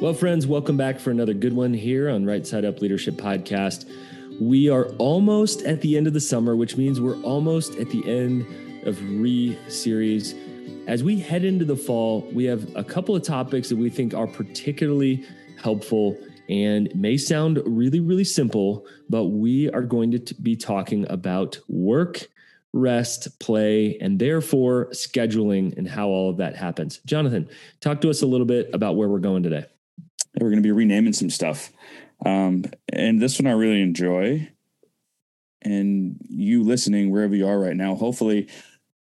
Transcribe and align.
Well, 0.00 0.14
friends, 0.14 0.46
welcome 0.46 0.78
back 0.78 0.98
for 0.98 1.10
another 1.10 1.34
good 1.34 1.52
one 1.52 1.74
here 1.74 2.08
on 2.08 2.24
Right 2.24 2.46
Side 2.46 2.64
Up 2.64 2.80
Leadership 2.80 3.16
Podcast. 3.16 3.86
We 4.40 4.70
are 4.70 4.86
almost 4.96 5.60
at 5.64 5.82
the 5.82 5.98
end 5.98 6.06
of 6.06 6.14
the 6.14 6.22
summer, 6.22 6.56
which 6.56 6.78
means 6.78 7.02
we're 7.02 7.20
almost 7.20 7.74
at 7.74 7.90
the 7.90 8.08
end 8.08 8.46
of 8.86 8.98
Re 9.02 9.58
series. 9.68 10.34
As 10.86 11.04
we 11.04 11.20
head 11.20 11.44
into 11.44 11.66
the 11.66 11.76
fall, 11.76 12.22
we 12.32 12.44
have 12.44 12.74
a 12.74 12.82
couple 12.82 13.14
of 13.14 13.22
topics 13.22 13.68
that 13.68 13.76
we 13.76 13.90
think 13.90 14.14
are 14.14 14.26
particularly 14.26 15.22
helpful 15.62 16.16
and 16.48 16.90
may 16.94 17.18
sound 17.18 17.60
really, 17.66 18.00
really 18.00 18.24
simple, 18.24 18.86
but 19.10 19.24
we 19.24 19.68
are 19.72 19.82
going 19.82 20.12
to 20.12 20.34
be 20.36 20.56
talking 20.56 21.06
about 21.10 21.58
work, 21.68 22.26
rest, 22.72 23.38
play, 23.38 23.98
and 24.00 24.18
therefore 24.18 24.86
scheduling 24.92 25.76
and 25.76 25.86
how 25.86 26.08
all 26.08 26.30
of 26.30 26.38
that 26.38 26.56
happens. 26.56 27.00
Jonathan, 27.04 27.50
talk 27.82 28.00
to 28.00 28.08
us 28.08 28.22
a 28.22 28.26
little 28.26 28.46
bit 28.46 28.70
about 28.72 28.96
where 28.96 29.06
we're 29.06 29.18
going 29.18 29.42
today 29.42 29.66
we're 30.38 30.50
going 30.50 30.62
to 30.62 30.66
be 30.66 30.72
renaming 30.72 31.12
some 31.12 31.30
stuff. 31.30 31.72
Um, 32.24 32.64
and 32.92 33.20
this 33.20 33.38
one 33.38 33.46
I 33.46 33.52
really 33.52 33.82
enjoy. 33.82 34.50
And 35.62 36.16
you 36.28 36.62
listening 36.62 37.10
wherever 37.10 37.34
you 37.34 37.46
are 37.46 37.58
right 37.58 37.76
now, 37.76 37.94
hopefully, 37.94 38.48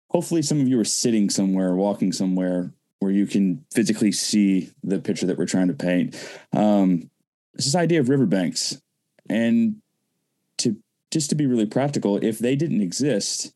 hopefully 0.09 0.41
some 0.41 0.59
of 0.59 0.67
you 0.67 0.79
are 0.79 0.85
sitting 0.85 1.29
somewhere, 1.29 1.75
walking 1.75 2.11
somewhere 2.11 2.73
where 2.99 3.11
you 3.11 3.25
can 3.25 3.65
physically 3.73 4.11
see 4.11 4.71
the 4.83 4.99
picture 4.99 5.25
that 5.25 5.37
we're 5.37 5.45
trying 5.45 5.67
to 5.67 5.73
paint. 5.73 6.15
Um, 6.53 7.09
this 7.55 7.75
idea 7.75 7.99
of 7.99 8.09
riverbanks, 8.09 8.79
and 9.27 9.81
to 10.57 10.77
just 11.09 11.29
to 11.29 11.35
be 11.35 11.47
really 11.47 11.65
practical, 11.65 12.23
if 12.23 12.39
they 12.39 12.55
didn't 12.55 12.81
exist, 12.81 13.53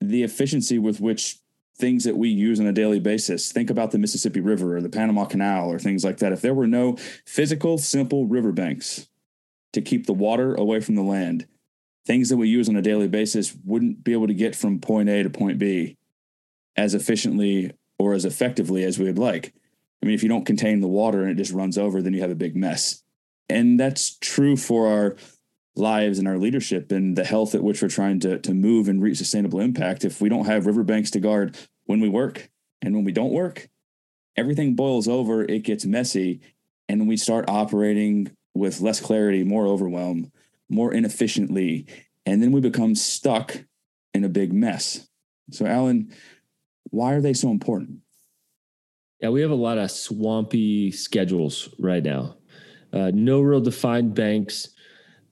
the 0.00 0.22
efficiency 0.22 0.78
with 0.78 1.00
which 1.00 1.38
things 1.78 2.04
that 2.04 2.16
we 2.16 2.28
use 2.28 2.58
on 2.58 2.66
a 2.66 2.72
daily 2.72 3.00
basis. 3.00 3.52
Think 3.52 3.70
about 3.70 3.90
the 3.90 3.98
Mississippi 3.98 4.40
River 4.40 4.76
or 4.76 4.80
the 4.80 4.88
Panama 4.88 5.26
Canal 5.26 5.70
or 5.70 5.78
things 5.78 6.04
like 6.04 6.18
that. 6.18 6.32
If 6.32 6.40
there 6.40 6.54
were 6.54 6.66
no 6.66 6.96
physical, 7.26 7.78
simple 7.78 8.26
riverbanks 8.26 9.08
to 9.72 9.82
keep 9.82 10.06
the 10.06 10.14
water 10.14 10.54
away 10.54 10.80
from 10.80 10.94
the 10.94 11.02
land, 11.02 11.46
things 12.06 12.28
that 12.30 12.36
we 12.36 12.48
use 12.48 12.68
on 12.68 12.76
a 12.76 12.82
daily 12.82 13.08
basis 13.08 13.54
wouldn't 13.64 14.02
be 14.04 14.12
able 14.12 14.26
to 14.26 14.34
get 14.34 14.56
from 14.56 14.80
point 14.80 15.08
A 15.08 15.22
to 15.22 15.30
point 15.30 15.58
B 15.58 15.96
as 16.76 16.94
efficiently 16.94 17.72
or 17.98 18.14
as 18.14 18.24
effectively 18.24 18.84
as 18.84 18.98
we 18.98 19.06
would 19.06 19.18
like. 19.18 19.52
I 20.02 20.06
mean, 20.06 20.14
if 20.14 20.22
you 20.22 20.28
don't 20.28 20.46
contain 20.46 20.80
the 20.80 20.88
water 20.88 21.22
and 21.22 21.30
it 21.30 21.36
just 21.36 21.52
runs 21.52 21.76
over, 21.76 22.00
then 22.00 22.14
you 22.14 22.20
have 22.20 22.30
a 22.30 22.36
big 22.36 22.56
mess. 22.56 23.02
And 23.48 23.78
that's 23.78 24.16
true 24.18 24.56
for 24.56 24.88
our 24.88 25.16
lives 25.76 26.18
and 26.18 26.26
our 26.26 26.38
leadership 26.38 26.90
and 26.90 27.16
the 27.16 27.24
health 27.24 27.54
at 27.54 27.62
which 27.62 27.82
we're 27.82 27.88
trying 27.88 28.18
to, 28.20 28.38
to 28.38 28.54
move 28.54 28.88
and 28.88 29.02
reach 29.02 29.18
sustainable 29.18 29.60
impact 29.60 30.04
if 30.04 30.20
we 30.20 30.28
don't 30.28 30.46
have 30.46 30.66
riverbanks 30.66 31.10
to 31.10 31.20
guard 31.20 31.56
when 31.84 32.00
we 32.00 32.08
work 32.08 32.48
and 32.82 32.94
when 32.94 33.04
we 33.04 33.12
don't 33.12 33.32
work 33.32 33.68
everything 34.36 34.74
boils 34.74 35.06
over 35.06 35.42
it 35.42 35.60
gets 35.60 35.84
messy 35.84 36.40
and 36.88 37.06
we 37.06 37.16
start 37.16 37.48
operating 37.48 38.30
with 38.54 38.80
less 38.80 39.00
clarity 39.00 39.44
more 39.44 39.66
overwhelm 39.66 40.32
more 40.68 40.92
inefficiently 40.92 41.86
and 42.24 42.42
then 42.42 42.52
we 42.52 42.60
become 42.60 42.94
stuck 42.94 43.64
in 44.14 44.24
a 44.24 44.28
big 44.28 44.52
mess. 44.52 45.06
So 45.50 45.66
alan 45.66 46.12
why 46.90 47.12
are 47.14 47.20
they 47.20 47.34
so 47.34 47.50
important? 47.50 47.98
Yeah 49.20 49.28
we 49.28 49.42
have 49.42 49.50
a 49.50 49.54
lot 49.54 49.78
of 49.78 49.90
swampy 49.90 50.90
schedules 50.90 51.68
right 51.78 52.02
now. 52.02 52.36
Uh, 52.92 53.10
no 53.12 53.40
real 53.40 53.60
defined 53.60 54.14
banks 54.14 54.70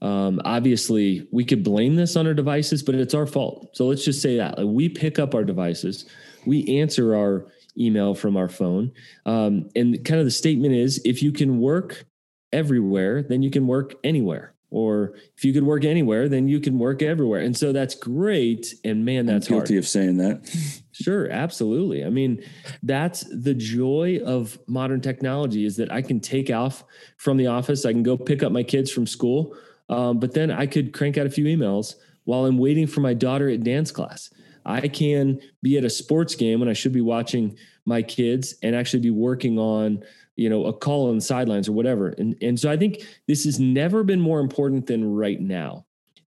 um, 0.05 0.39
obviously, 0.45 1.27
we 1.33 1.47
could 1.47 1.65
blame 1.65 1.97
this 1.97 2.15
on 2.15 2.27
our 2.27 2.35
devices, 2.35 2.83
but 2.83 2.95
it's 2.95 3.15
our 3.15 3.27
fault. 3.27 3.71
So 3.73 3.87
let's 3.87 4.05
just 4.05 4.21
say 4.21 4.37
that 4.37 4.59
like, 4.59 4.67
we 4.67 4.91
pick 4.91 5.19
up 5.19 5.35
our 5.35 5.45
devices, 5.45 6.05
we 6.45 6.79
answer 6.79 7.17
our 7.17 7.47
email 7.79 8.15
from 8.15 8.37
our 8.37 8.51
phone, 8.51 8.93
um, 9.25 9.71
and 9.75 10.05
kind 10.05 10.21
of 10.21 10.27
the 10.27 10.31
statement 10.31 10.75
is: 10.75 11.01
if 11.07 11.23
you 11.23 11.33
can 11.33 11.59
work 11.59 12.05
everywhere, 12.53 13.23
then 13.23 13.43
you 13.43 13.51
can 13.51 13.67
work 13.67 13.95
anywhere. 14.05 14.53
Or 14.69 15.15
if 15.37 15.45
you 15.45 15.53
could 15.55 15.63
work 15.63 15.85
anywhere, 15.85 16.29
then 16.29 16.49
you 16.49 16.61
can 16.61 16.79
work 16.79 17.01
everywhere. 17.01 17.41
And 17.41 17.57
so 17.57 17.73
that's 17.73 17.95
great. 17.95 18.75
And 18.85 19.05
man, 19.05 19.25
that's 19.25 19.47
I'm 19.47 19.55
guilty 19.55 19.75
hard. 19.75 19.85
of 19.85 19.89
saying 19.89 20.17
that. 20.19 20.51
Sure, 20.91 21.31
absolutely. 21.31 22.05
I 22.05 22.11
mean, 22.11 22.45
that's 22.83 23.25
the 23.31 23.55
joy 23.55 24.21
of 24.25 24.59
modern 24.67 25.01
technology 25.01 25.65
is 25.65 25.77
that 25.77 25.93
I 25.93 26.03
can 26.03 26.19
take 26.19 26.51
off 26.51 26.85
from 27.17 27.37
the 27.37 27.47
office. 27.47 27.85
I 27.85 27.93
can 27.93 28.03
go 28.03 28.17
pick 28.17 28.43
up 28.43 28.51
my 28.53 28.65
kids 28.65 28.91
from 28.91 29.07
school 29.07 29.57
um, 29.89 30.19
but 30.19 30.33
then 30.33 30.51
I 30.51 30.67
could 30.67 30.93
crank 30.93 31.19
out 31.19 31.27
a 31.27 31.31
few 31.31 31.45
emails 31.45 31.95
while 32.25 32.47
I'm 32.47 32.59
waiting 32.59 32.87
for 32.87 33.01
my 33.01 33.15
daughter 33.15 33.49
at 33.49 33.63
dance 33.63 33.91
class. 33.91 34.31
I 34.67 34.89
can 34.89 35.41
be 35.63 35.77
at 35.77 35.85
a 35.85 35.91
sports 35.91 36.35
game 36.35 36.61
when 36.61 36.69
I 36.69 36.73
should 36.73 36.93
be 36.93 37.03
watching 37.03 37.57
my 37.85 38.03
kids 38.03 38.55
and 38.63 38.75
actually 38.75 39.01
be 39.01 39.11
working 39.11 39.59
on, 39.59 40.03
you 40.37 40.49
know, 40.49 40.65
a 40.65 40.73
call 40.73 41.11
on 41.11 41.17
the 41.17 41.21
sidelines 41.21 41.69
or 41.69 41.73
whatever. 41.73 42.09
And 42.09 42.35
and 42.41 42.59
so 42.59 42.71
I 42.71 42.77
think 42.77 43.07
this 43.29 43.45
has 43.45 43.61
never 43.61 44.05
been 44.05 44.21
more 44.21 44.41
important 44.41 44.87
than 44.87 45.15
right 45.15 45.41
now. 45.41 45.85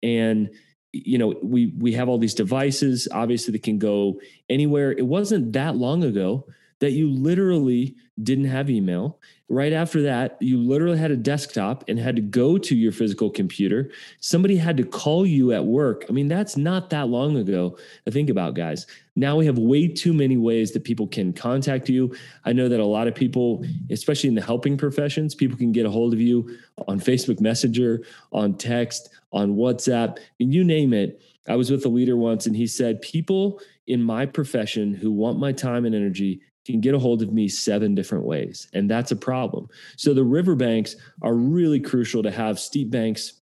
And 0.02 0.50
you 0.92 1.18
know, 1.18 1.34
we 1.42 1.72
we 1.78 1.92
have 1.92 2.08
all 2.08 2.18
these 2.18 2.34
devices, 2.34 3.08
obviously 3.12 3.52
that 3.52 3.62
can 3.62 3.78
go 3.78 4.20
anywhere. 4.50 4.92
It 4.92 5.06
wasn't 5.06 5.54
that 5.54 5.76
long 5.76 6.04
ago 6.04 6.46
that 6.80 6.92
you 6.92 7.10
literally 7.10 7.96
didn't 8.22 8.46
have 8.46 8.70
email. 8.70 9.18
Right 9.48 9.72
after 9.72 10.02
that, 10.02 10.36
you 10.40 10.58
literally 10.58 10.98
had 10.98 11.10
a 11.10 11.16
desktop 11.16 11.84
and 11.88 11.98
had 11.98 12.16
to 12.16 12.22
go 12.22 12.58
to 12.58 12.76
your 12.76 12.92
physical 12.92 13.30
computer. 13.30 13.90
Somebody 14.20 14.56
had 14.56 14.76
to 14.76 14.84
call 14.84 15.24
you 15.24 15.52
at 15.52 15.64
work. 15.64 16.04
I 16.08 16.12
mean, 16.12 16.28
that's 16.28 16.56
not 16.56 16.90
that 16.90 17.08
long 17.08 17.36
ago 17.36 17.78
to 18.04 18.10
think 18.10 18.28
about, 18.28 18.54
guys. 18.54 18.86
Now 19.16 19.36
we 19.36 19.46
have 19.46 19.58
way 19.58 19.88
too 19.88 20.12
many 20.12 20.36
ways 20.36 20.72
that 20.72 20.84
people 20.84 21.06
can 21.06 21.32
contact 21.32 21.88
you. 21.88 22.14
I 22.44 22.52
know 22.52 22.68
that 22.68 22.80
a 22.80 22.84
lot 22.84 23.08
of 23.08 23.14
people, 23.14 23.64
especially 23.90 24.28
in 24.28 24.34
the 24.34 24.42
helping 24.42 24.76
professions, 24.76 25.34
people 25.34 25.56
can 25.56 25.72
get 25.72 25.86
a 25.86 25.90
hold 25.90 26.12
of 26.12 26.20
you 26.20 26.58
on 26.86 27.00
Facebook 27.00 27.40
Messenger, 27.40 28.04
on 28.32 28.54
text, 28.54 29.08
on 29.32 29.56
WhatsApp, 29.56 30.18
and 30.40 30.52
you 30.52 30.62
name 30.62 30.92
it. 30.92 31.20
I 31.48 31.56
was 31.56 31.70
with 31.70 31.84
a 31.86 31.88
leader 31.88 32.16
once 32.16 32.46
and 32.46 32.54
he 32.54 32.66
said, 32.66 33.00
People 33.00 33.60
in 33.86 34.02
my 34.02 34.26
profession 34.26 34.92
who 34.92 35.10
want 35.10 35.38
my 35.38 35.52
time 35.52 35.86
and 35.86 35.94
energy 35.94 36.42
can 36.74 36.80
get 36.80 36.94
a 36.94 36.98
hold 36.98 37.22
of 37.22 37.32
me 37.32 37.48
seven 37.48 37.94
different 37.94 38.24
ways. 38.24 38.68
And 38.72 38.90
that's 38.90 39.10
a 39.10 39.16
problem. 39.16 39.68
So 39.96 40.14
the 40.14 40.24
riverbanks 40.24 40.96
are 41.22 41.34
really 41.34 41.80
crucial 41.80 42.22
to 42.22 42.30
have 42.30 42.58
steep 42.58 42.90
banks. 42.90 43.40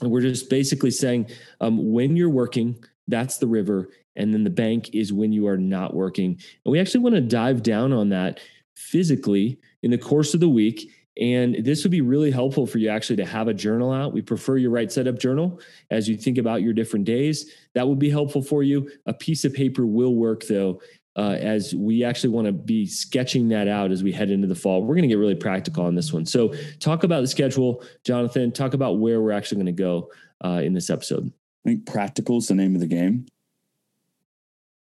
And 0.00 0.10
we're 0.10 0.22
just 0.22 0.50
basically 0.50 0.90
saying 0.90 1.30
um, 1.60 1.92
when 1.92 2.16
you're 2.16 2.30
working, 2.30 2.82
that's 3.08 3.38
the 3.38 3.46
river. 3.46 3.90
And 4.16 4.32
then 4.32 4.44
the 4.44 4.50
bank 4.50 4.90
is 4.94 5.12
when 5.12 5.32
you 5.32 5.46
are 5.46 5.56
not 5.56 5.94
working. 5.94 6.38
And 6.64 6.72
we 6.72 6.80
actually 6.80 7.00
want 7.00 7.14
to 7.16 7.20
dive 7.20 7.62
down 7.62 7.92
on 7.92 8.08
that 8.10 8.40
physically 8.74 9.58
in 9.82 9.90
the 9.90 9.98
course 9.98 10.34
of 10.34 10.40
the 10.40 10.48
week. 10.48 10.90
And 11.20 11.64
this 11.64 11.84
would 11.84 11.92
be 11.92 12.00
really 12.00 12.32
helpful 12.32 12.66
for 12.66 12.78
you 12.78 12.88
actually 12.88 13.16
to 13.16 13.26
have 13.26 13.46
a 13.46 13.54
journal 13.54 13.92
out. 13.92 14.12
We 14.12 14.22
prefer 14.22 14.56
your 14.56 14.72
right 14.72 14.90
side 14.90 15.06
up 15.06 15.18
journal 15.18 15.60
as 15.90 16.08
you 16.08 16.16
think 16.16 16.38
about 16.38 16.62
your 16.62 16.72
different 16.72 17.04
days. 17.04 17.52
That 17.74 17.86
would 17.86 18.00
be 18.00 18.10
helpful 18.10 18.42
for 18.42 18.64
you. 18.64 18.90
A 19.06 19.14
piece 19.14 19.44
of 19.44 19.54
paper 19.54 19.86
will 19.86 20.16
work 20.16 20.44
though 20.48 20.80
uh, 21.16 21.36
as 21.40 21.74
we 21.74 22.02
actually 22.02 22.30
want 22.30 22.46
to 22.46 22.52
be 22.52 22.86
sketching 22.86 23.48
that 23.48 23.68
out 23.68 23.92
as 23.92 24.02
we 24.02 24.12
head 24.12 24.30
into 24.30 24.48
the 24.48 24.54
fall. 24.54 24.82
We're 24.82 24.94
going 24.94 25.02
to 25.02 25.08
get 25.08 25.18
really 25.18 25.34
practical 25.34 25.84
on 25.84 25.94
this 25.94 26.12
one. 26.12 26.26
So, 26.26 26.54
talk 26.80 27.04
about 27.04 27.20
the 27.20 27.28
schedule, 27.28 27.84
Jonathan. 28.04 28.50
Talk 28.50 28.74
about 28.74 28.98
where 28.98 29.20
we're 29.20 29.32
actually 29.32 29.56
going 29.56 29.76
to 29.76 29.82
go 29.82 30.10
uh, 30.44 30.60
in 30.64 30.72
this 30.72 30.90
episode. 30.90 31.32
I 31.64 31.70
think 31.70 31.86
practical 31.86 32.38
is 32.38 32.48
the 32.48 32.54
name 32.54 32.74
of 32.74 32.80
the 32.80 32.86
game. 32.86 33.26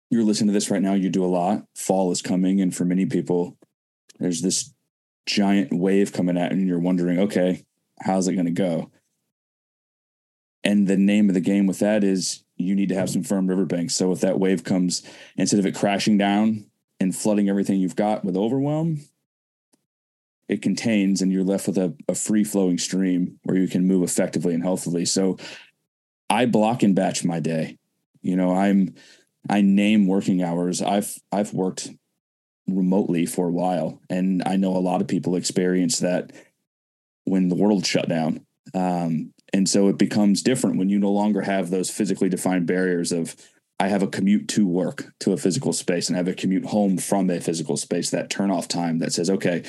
You're 0.10 0.24
listening 0.24 0.48
to 0.48 0.54
this 0.54 0.70
right 0.70 0.82
now. 0.82 0.94
You 0.94 1.10
do 1.10 1.24
a 1.24 1.28
lot. 1.28 1.64
Fall 1.76 2.12
is 2.12 2.22
coming, 2.22 2.62
and 2.62 2.76
for 2.76 2.86
many 2.86 3.06
people, 3.06 3.58
there's 4.20 4.42
this 4.42 4.74
giant 5.26 5.74
wave 5.74 6.14
coming 6.14 6.38
at, 6.38 6.52
and 6.52 6.68
you're 6.68 6.80
wondering, 6.80 7.20
okay, 7.20 7.66
how's 8.02 8.28
it 8.28 8.34
going 8.34 8.46
to 8.46 8.52
go? 8.52 8.92
And 10.64 10.88
the 10.88 10.98
name 10.98 11.30
of 11.30 11.34
the 11.34 11.42
game 11.42 11.66
with 11.66 11.80
that 11.80 12.04
is 12.04 12.44
you 12.62 12.76
need 12.76 12.90
to 12.90 12.96
have 12.96 13.10
some 13.10 13.24
firm 13.24 13.48
riverbanks. 13.48 13.96
So 13.96 14.12
if 14.12 14.22
that 14.22 14.40
wave 14.40 14.64
comes, 14.64 15.04
instead 15.36 15.60
of 15.60 15.66
it 15.66 15.76
crashing 15.76 16.18
down 16.18 16.66
and 17.00 17.16
flooding 17.16 17.50
everything 17.50 17.80
you've 17.80 17.96
got 17.96 18.24
with 18.24 18.38
overwhelm, 18.38 19.02
it 20.48 20.62
contains 20.62 21.22
and 21.22 21.32
you're 21.32 21.44
left 21.44 21.68
with 21.68 21.78
a, 21.78 21.96
a 22.10 22.16
free 22.16 22.44
flowing 22.44 22.78
stream 22.78 23.40
where 23.44 23.58
you 23.58 23.68
can 23.68 23.88
move 23.88 24.04
effectively 24.04 24.54
and 24.54 24.64
healthily. 24.64 25.06
So 25.06 25.38
I 26.30 26.46
block 26.46 26.84
and 26.84 26.96
batch 26.96 27.24
my 27.24 27.40
day. 27.40 27.78
You 28.22 28.36
know, 28.36 28.54
I'm 28.54 28.94
I 29.50 29.62
name 29.62 30.08
working 30.08 30.44
hours. 30.44 30.82
I've 30.82 31.18
I've 31.32 31.54
worked 31.54 31.90
remotely 32.68 33.26
for 33.26 33.48
a 33.48 33.52
while, 33.52 34.00
and 34.10 34.44
I 34.46 34.56
know 34.56 34.76
a 34.76 34.80
lot 34.80 35.02
of 35.02 35.08
people 35.08 35.36
experience 35.36 36.00
that 36.00 36.32
when 37.24 37.50
the 37.50 37.56
world 37.56 37.86
shut 37.86 38.08
down. 38.08 38.46
Um, 38.74 39.34
and 39.54 39.68
so 39.68 39.88
it 39.88 39.98
becomes 39.98 40.42
different 40.42 40.78
when 40.78 40.90
you 40.90 41.00
no 41.00 41.12
longer 41.12 41.42
have 41.42 41.70
those 41.70 41.90
physically 41.90 42.30
defined 42.30 42.66
barriers 42.66 43.12
of 43.12 43.36
I 43.80 43.88
have 43.88 44.04
a 44.04 44.08
commute 44.08 44.48
to 44.50 44.68
work 44.68 45.12
to 45.22 45.34
a 45.34 45.38
physical 45.38 45.74
space 45.74 46.08
and 46.08 46.16
I 46.16 46.20
have 46.20 46.28
a 46.28 46.34
commute 46.34 46.66
home 46.66 46.98
from 46.98 47.30
a 47.30 47.42
physical 47.42 47.78
space, 47.78 48.12
that 48.12 48.30
turn 48.30 48.52
off 48.52 48.68
time 48.68 49.00
that 49.00 49.12
says, 49.12 49.30
okay, 49.30 49.64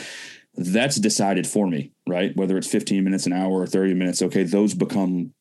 that's 0.54 0.96
decided 0.96 1.46
for 1.46 1.66
me, 1.66 1.92
right? 2.06 2.36
Whether 2.36 2.58
it's 2.58 2.70
15 2.70 3.02
minutes, 3.02 3.24
an 3.24 3.32
hour, 3.32 3.62
or 3.62 3.66
30 3.66 3.94
minutes, 3.94 4.20
okay, 4.20 4.42
those 4.42 4.74
become, 4.74 5.32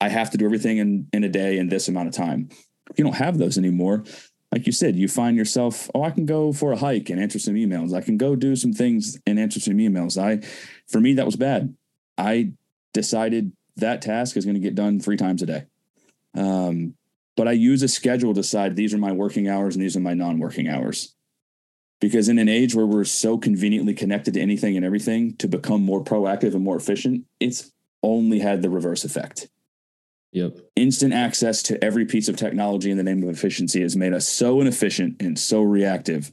I 0.00 0.10
have 0.10 0.30
to 0.30 0.38
do 0.38 0.44
everything 0.44 0.78
in, 0.78 1.08
in 1.12 1.24
a 1.24 1.28
day 1.28 1.58
in 1.58 1.68
this 1.68 1.88
amount 1.88 2.08
of 2.08 2.14
time. 2.14 2.50
You 2.96 3.02
don't 3.02 3.16
have 3.16 3.38
those 3.38 3.58
anymore, 3.58 4.04
like 4.52 4.66
you 4.66 4.72
said, 4.72 4.96
you 4.96 5.06
find 5.06 5.36
yourself, 5.36 5.88
oh, 5.94 6.02
I 6.02 6.10
can 6.10 6.26
go 6.26 6.52
for 6.52 6.72
a 6.72 6.76
hike 6.76 7.08
and 7.08 7.20
answer 7.20 7.38
some 7.38 7.54
emails. 7.54 7.94
I 7.94 8.00
can 8.00 8.16
go 8.16 8.34
do 8.34 8.56
some 8.56 8.72
things 8.72 9.16
and 9.26 9.38
answer 9.38 9.60
some 9.60 9.74
emails. 9.74 10.20
I, 10.20 10.44
for 10.88 11.00
me, 11.00 11.14
that 11.14 11.26
was 11.26 11.36
bad. 11.36 11.74
I 12.18 12.52
decided 12.92 13.52
that 13.80 14.02
task 14.02 14.36
is 14.36 14.44
going 14.44 14.54
to 14.54 14.60
get 14.60 14.74
done 14.74 15.00
three 15.00 15.16
times 15.16 15.42
a 15.42 15.46
day. 15.46 15.66
Um, 16.34 16.94
but 17.36 17.48
I 17.48 17.52
use 17.52 17.82
a 17.82 17.88
schedule 17.88 18.34
to 18.34 18.40
decide 18.40 18.76
these 18.76 18.94
are 18.94 18.98
my 18.98 19.12
working 19.12 19.48
hours 19.48 19.74
and 19.74 19.82
these 19.82 19.96
are 19.96 20.00
my 20.00 20.14
non 20.14 20.38
working 20.38 20.68
hours. 20.68 21.14
Because 22.00 22.28
in 22.28 22.38
an 22.38 22.48
age 22.48 22.74
where 22.74 22.86
we're 22.86 23.04
so 23.04 23.36
conveniently 23.36 23.94
connected 23.94 24.34
to 24.34 24.40
anything 24.40 24.76
and 24.76 24.86
everything 24.86 25.36
to 25.36 25.48
become 25.48 25.82
more 25.82 26.02
proactive 26.02 26.54
and 26.54 26.64
more 26.64 26.76
efficient, 26.76 27.24
it's 27.40 27.72
only 28.02 28.38
had 28.38 28.62
the 28.62 28.70
reverse 28.70 29.04
effect. 29.04 29.48
Yep. 30.32 30.58
Instant 30.76 31.12
access 31.12 31.62
to 31.64 31.82
every 31.84 32.06
piece 32.06 32.28
of 32.28 32.36
technology 32.36 32.90
in 32.90 32.96
the 32.96 33.02
name 33.02 33.22
of 33.22 33.28
efficiency 33.28 33.82
has 33.82 33.96
made 33.96 34.14
us 34.14 34.28
so 34.28 34.60
inefficient 34.60 35.16
and 35.20 35.38
so 35.38 35.60
reactive 35.62 36.30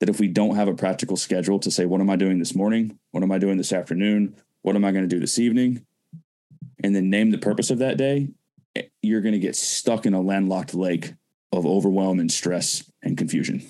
that 0.00 0.08
if 0.08 0.18
we 0.18 0.28
don't 0.28 0.56
have 0.56 0.68
a 0.68 0.74
practical 0.74 1.16
schedule 1.16 1.58
to 1.60 1.70
say, 1.70 1.86
what 1.86 2.00
am 2.00 2.10
I 2.10 2.16
doing 2.16 2.38
this 2.38 2.54
morning? 2.54 2.98
What 3.12 3.22
am 3.22 3.30
I 3.30 3.38
doing 3.38 3.56
this 3.56 3.72
afternoon? 3.72 4.34
What 4.62 4.74
am 4.74 4.84
I 4.84 4.90
going 4.90 5.08
to 5.08 5.14
do 5.14 5.20
this 5.20 5.38
evening? 5.38 5.86
And 6.82 6.94
then 6.94 7.10
name 7.10 7.30
the 7.30 7.38
purpose 7.38 7.70
of 7.70 7.78
that 7.78 7.96
day, 7.96 8.28
eh, 8.76 8.82
you're 9.02 9.20
going 9.20 9.32
to 9.32 9.38
get 9.38 9.56
stuck 9.56 10.06
in 10.06 10.14
a 10.14 10.20
landlocked 10.20 10.74
lake 10.74 11.14
of 11.52 11.66
overwhelm 11.66 12.20
and 12.20 12.30
stress 12.30 12.90
and 13.02 13.18
confusion. 13.18 13.62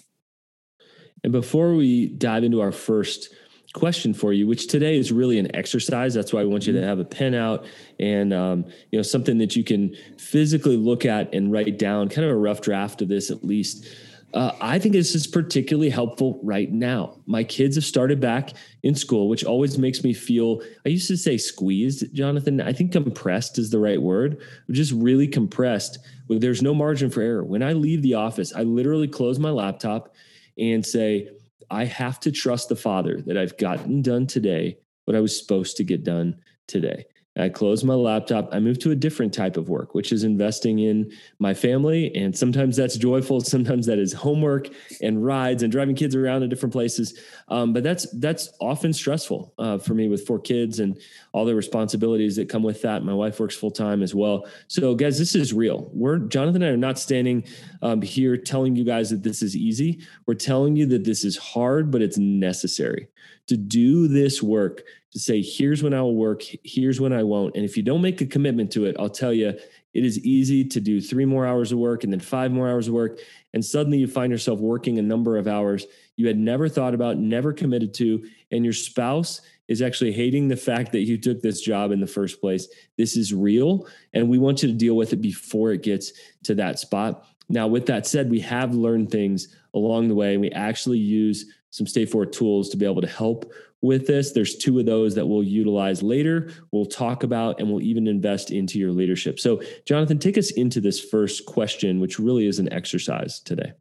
And 1.23 1.33
before 1.33 1.75
we 1.75 2.09
dive 2.09 2.45
into 2.45 2.61
our 2.61 2.73
first 2.73 3.35
question 3.73 4.13
for 4.13 4.33
you, 4.33 4.47
which 4.47 4.67
today 4.67 4.99
is 4.99 5.13
really 5.13 5.39
an 5.39 5.55
exercise. 5.55 6.15
That's 6.15 6.33
why 6.33 6.41
I 6.41 6.45
want 6.45 6.67
you 6.67 6.73
to 6.73 6.81
mm-hmm. 6.81 6.89
have 6.89 6.99
a 6.99 7.05
pen 7.05 7.35
out 7.35 7.67
and 7.99 8.33
um, 8.33 8.65
you 8.91 8.99
know 8.99 9.03
something 9.03 9.39
that 9.39 9.55
you 9.55 9.65
can 9.65 9.95
physically 10.19 10.77
look 10.77 11.05
at 11.05 11.33
and 11.35 11.53
write 11.53 11.79
down, 11.79 12.09
kind 12.09 12.25
of 12.25 12.33
a 12.33 12.37
rough 12.37 12.61
draft 12.61 13.03
of 13.03 13.09
this 13.09 13.31
at 13.31 13.45
least. 13.45 13.87
Uh, 14.33 14.53
I 14.61 14.79
think 14.79 14.93
this 14.93 15.15
is 15.15 15.27
particularly 15.27 15.91
helpful 15.91 16.39
right 16.43 16.71
now. 16.71 17.17
My 17.27 17.43
kids 17.43 17.75
have 17.77 17.85
started 17.85 18.21
back 18.21 18.51
in 18.83 18.95
school, 18.95 19.29
which 19.29 19.45
always 19.45 19.77
makes 19.77 20.05
me 20.05 20.13
feel. 20.13 20.63
I 20.87 20.91
used 20.91 21.09
to 21.09 21.17
say 21.17 21.37
squeezed, 21.37 22.15
Jonathan. 22.15 22.61
I 22.61 22.73
think 22.73 22.93
compressed 22.93 23.59
is 23.59 23.71
the 23.71 23.81
right 23.81 24.01
word. 24.01 24.41
Just 24.71 24.93
really 24.93 25.27
compressed. 25.27 25.99
There's 26.29 26.63
no 26.63 26.75
margin 26.75 27.11
for 27.11 27.23
error. 27.23 27.45
When 27.45 27.63
I 27.63 27.73
leave 27.73 28.03
the 28.03 28.15
office, 28.15 28.55
I 28.55 28.63
literally 28.63 29.09
close 29.09 29.39
my 29.39 29.51
laptop 29.51 30.15
and 30.57 30.87
say, 30.87 31.31
I 31.71 31.85
have 31.85 32.21
to 32.21 32.31
trust 32.31 32.69
the 32.69 32.77
Father 32.77 33.23
that 33.23 33.37
I've 33.37 33.57
gotten 33.59 34.03
done 34.03 34.27
today 34.27 34.79
what 35.05 35.17
I 35.17 35.21
was 35.21 35.37
supposed 35.37 35.77
to 35.79 35.85
get 35.85 36.05
done 36.05 36.37
today. 36.69 37.05
I 37.39 37.49
close 37.49 37.85
my 37.85 37.95
laptop. 37.95 38.49
I 38.53 38.59
move 38.59 38.81
to 38.81 38.91
a 38.91 38.97
different 38.97 39.33
type 39.33 39.57
of 39.57 39.69
work, 39.69 39.95
which 39.95 40.11
is 40.11 40.25
investing 40.25 40.81
in 40.81 41.13
my 41.39 41.55
family. 41.55 42.13
And 42.17 42.37
sometimes 42.37 42.77
that's 42.77 42.97
joyful. 42.97 43.41
Sometimes 43.41 43.87
that 43.87 44.01
is 44.01 44.13
homework 44.13 44.69
and 45.01 45.25
rides 45.25 45.63
and 45.63 45.71
driving 45.71 45.95
kids 45.95 46.17
around 46.17 46.41
to 46.41 46.49
different 46.49 46.73
places. 46.73 47.21
Um, 47.47 47.73
but 47.73 47.85
that's 47.85 48.11
that's 48.19 48.53
often 48.61 48.93
stressful 48.93 49.55
uh, 49.59 49.79
for 49.79 49.95
me 49.95 50.09
with 50.09 50.27
four 50.27 50.41
kids 50.41 50.81
and 50.81 51.01
all 51.33 51.45
the 51.45 51.55
responsibilities 51.55 52.35
that 52.35 52.49
come 52.49 52.65
with 52.65 52.83
that. 52.83 53.05
My 53.05 53.15
wife 53.15 53.39
works 53.39 53.55
full 53.55 53.71
time 53.71 54.03
as 54.03 54.13
well. 54.13 54.49
So, 54.67 54.97
guys, 54.97 55.17
this 55.17 55.37
is 55.37 55.53
real. 55.53 55.89
We're 55.93 56.19
Jonathan 56.19 56.63
and 56.63 56.71
I 56.71 56.75
are 56.75 56.77
not 56.77 56.99
standing 56.99 57.45
um, 57.81 58.03
here 58.03 58.37
telling 58.37 58.75
you 58.75 58.83
guys 58.83 59.09
that 59.11 59.23
this 59.23 59.41
is 59.41 59.55
easy. 59.55 60.01
We're 60.27 60.35
telling 60.35 60.75
you 60.75 60.87
that 60.87 61.05
this 61.05 61.25
is 61.25 61.37
hard, 61.37 61.93
but 61.93 62.03
it's 62.03 62.19
necessary 62.19 63.09
to 63.47 63.57
do 63.57 64.09
this 64.09 64.43
work 64.43 64.83
to 65.13 65.19
say, 65.19 65.43
here's 65.43 65.83
when 65.83 65.95
I 65.95 66.03
will 66.03 66.15
work, 66.15 66.43
here's 66.65 67.01
when 67.01 67.13
I 67.13 67.23
won't. 67.23 67.57
And 67.57 67.65
if 67.65 67.77
you 67.77 67.83
don't 67.83 68.03
make 68.03 68.21
a 68.21 68.27
commitment 68.27 68.71
to 68.73 68.85
it, 68.87 68.97
I'll 68.99 69.09
tell 69.09 69.33
you, 69.33 69.59
it 69.93 70.05
is 70.05 70.21
easy 70.21 70.65
to 70.65 70.81
do 70.81 71.01
three 71.01 71.25
more 71.25 71.47
hours 71.47 71.73
of 71.73 71.79
work 71.79 72.05
and 72.05 72.13
then 72.13 72.21
five 72.21 72.53
more 72.53 72.69
hours 72.69 72.87
of 72.87 72.95
work. 72.95 73.19
And 73.53 73.65
suddenly 73.65 73.99
you 73.99 74.07
find 74.07 74.31
yourself 74.31 74.61
working 74.61 74.99
a 74.99 75.03
number 75.03 75.37
of 75.37 75.49
hours 75.49 75.87
you 76.21 76.27
had 76.27 76.39
never 76.39 76.69
thought 76.69 76.93
about, 76.93 77.17
never 77.17 77.51
committed 77.51 77.95
to. 77.95 78.23
And 78.53 78.63
your 78.63 78.75
spouse 78.75 79.41
is 79.69 79.81
actually 79.81 80.13
hating 80.13 80.49
the 80.49 80.57
fact 80.57 80.93
that 80.93 81.01
you 81.01 81.17
took 81.17 81.41
this 81.41 81.63
job 81.63 81.93
in 81.93 82.01
the 82.01 82.07
first 82.07 82.43
place. 82.43 82.69
This 82.99 83.17
is 83.17 83.33
real. 83.33 83.87
And 84.13 84.29
we 84.29 84.37
want 84.37 84.63
you 84.63 84.69
to 84.69 84.75
deal 84.75 84.97
with 84.97 85.15
it 85.15 85.23
before 85.23 85.73
it 85.73 85.83
gets 85.83 86.13
to 86.43 86.55
that 86.57 86.79
spot. 86.79 87.25
Now, 87.49 87.69
with 87.69 87.87
that 87.87 88.07
said, 88.07 88.29
we 88.29 88.41
have 88.41 88.75
learned 88.75 89.11
things 89.11 89.57
along 89.73 90.09
the 90.09 90.15
way. 90.15 90.35
And 90.35 90.43
we 90.43 90.51
actually 90.51 90.99
use 90.99 91.47
some 91.71 91.87
Stay 91.87 92.05
Forth 92.05 92.33
tools 92.33 92.69
to 92.71 92.77
be 92.77 92.85
able 92.85 93.01
to 93.01 93.09
help 93.09 93.53
with 93.83 94.07
this. 94.07 94.33
There's 94.33 94.57
two 94.57 94.79
of 94.79 94.87
those 94.87 95.15
that 95.15 95.27
we'll 95.27 95.43
utilize 95.43 96.03
later, 96.03 96.53
we'll 96.71 96.87
talk 96.87 97.23
about, 97.23 97.61
and 97.61 97.71
we'll 97.71 97.83
even 97.83 98.07
invest 98.07 98.51
into 98.51 98.79
your 98.79 98.93
leadership. 98.93 99.41
So, 99.41 99.63
Jonathan, 99.87 100.19
take 100.19 100.37
us 100.37 100.51
into 100.51 100.81
this 100.81 101.01
first 101.01 101.47
question, 101.47 102.01
which 102.01 102.19
really 102.19 102.47
is 102.47 102.59
an 102.59 102.73
exercise 102.73 103.41
today. 103.41 103.73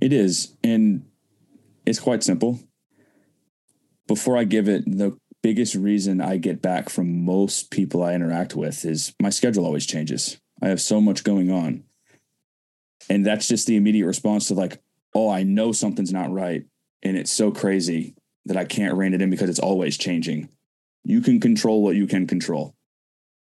It 0.00 0.12
is. 0.12 0.56
And 0.64 1.04
it's 1.84 2.00
quite 2.00 2.22
simple. 2.22 2.60
Before 4.06 4.38
I 4.38 4.44
give 4.44 4.68
it, 4.68 4.84
the 4.86 5.18
biggest 5.42 5.74
reason 5.74 6.20
I 6.20 6.36
get 6.36 6.62
back 6.62 6.88
from 6.88 7.24
most 7.24 7.70
people 7.70 8.02
I 8.02 8.14
interact 8.14 8.54
with 8.54 8.84
is 8.84 9.14
my 9.20 9.30
schedule 9.30 9.66
always 9.66 9.86
changes. 9.86 10.38
I 10.62 10.68
have 10.68 10.80
so 10.80 11.00
much 11.00 11.24
going 11.24 11.50
on. 11.50 11.84
And 13.10 13.24
that's 13.24 13.48
just 13.48 13.66
the 13.66 13.76
immediate 13.76 14.06
response 14.06 14.48
to, 14.48 14.54
like, 14.54 14.80
oh, 15.14 15.30
I 15.30 15.42
know 15.42 15.72
something's 15.72 16.12
not 16.12 16.30
right. 16.30 16.64
And 17.02 17.16
it's 17.16 17.32
so 17.32 17.50
crazy 17.50 18.14
that 18.46 18.56
I 18.56 18.64
can't 18.64 18.96
rein 18.96 19.14
it 19.14 19.22
in 19.22 19.30
because 19.30 19.50
it's 19.50 19.58
always 19.58 19.96
changing. 19.96 20.48
You 21.04 21.20
can 21.20 21.40
control 21.40 21.82
what 21.82 21.96
you 21.96 22.06
can 22.06 22.26
control. 22.26 22.74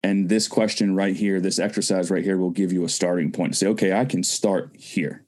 And 0.02 0.28
this 0.28 0.48
question 0.48 0.96
right 0.96 1.16
here, 1.16 1.40
this 1.40 1.60
exercise 1.60 2.12
right 2.12 2.24
here 2.24 2.38
will 2.38 2.50
give 2.50 2.74
you 2.74 2.84
a 2.84 2.90
starting 2.90 3.32
point 3.32 3.54
to 3.54 3.60
say, 3.60 3.68
okay, 3.68 3.94
I 3.94 4.06
can 4.06 4.24
start 4.24 4.76
here. 4.78 5.26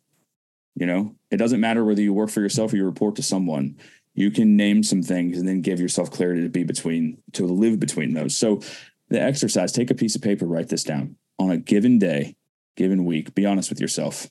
You 0.76 0.86
know, 0.86 1.16
it 1.32 1.38
doesn't 1.38 1.62
matter 1.62 1.86
whether 1.86 2.02
you 2.02 2.14
work 2.14 2.30
for 2.30 2.42
yourself 2.42 2.74
or 2.74 2.76
you 2.76 2.86
report 2.86 3.16
to 3.16 3.24
someone. 3.24 3.78
You 4.14 4.32
can 4.32 4.58
name 4.58 4.84
some 4.84 5.02
things 5.02 5.38
and 5.38 5.48
then 5.48 5.62
give 5.62 5.80
yourself 5.80 6.12
clarity 6.12 6.42
to 6.44 6.50
be 6.50 6.64
between, 6.64 7.22
to 7.34 7.46
live 7.46 7.80
between 7.80 8.14
those. 8.14 8.36
So, 8.36 8.62
the 9.10 9.22
exercise, 9.22 9.72
take 9.72 9.92
a 9.92 9.96
piece 9.96 10.16
of 10.16 10.24
paper, 10.24 10.48
write 10.48 10.70
this 10.70 10.84
down 10.84 11.16
on 11.38 11.52
a 11.52 11.58
given 11.58 12.00
day, 12.00 12.36
given 12.76 13.06
week. 13.06 13.36
Be 13.36 13.46
honest 13.46 13.70
with 13.70 13.80
yourself. 13.80 14.30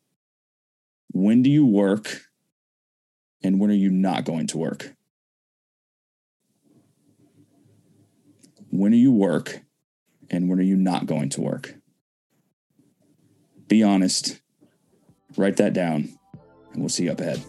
When 1.13 1.43
do 1.43 1.51
you 1.51 1.65
work 1.65 2.23
and 3.45 3.61
when 3.61 3.71
are 3.71 3.75
you 3.75 3.91
not 3.91 4.25
going 4.25 4.47
to 4.49 4.59
work? 4.59 4.95
When 8.71 8.91
do 8.91 8.97
you 8.97 9.13
work 9.13 9.61
and 10.31 10.49
when 10.49 10.59
are 10.59 10.63
you 10.63 10.77
not 10.77 11.07
going 11.07 11.29
to 11.31 11.43
work? 11.43 11.75
Be 13.69 13.83
honest, 13.83 14.41
write 15.37 15.59
that 15.59 15.75
down, 15.75 16.19
and 16.73 16.81
we'll 16.83 16.89
see 16.89 17.05
you 17.05 17.13
up 17.13 17.21
ahead. 17.21 17.43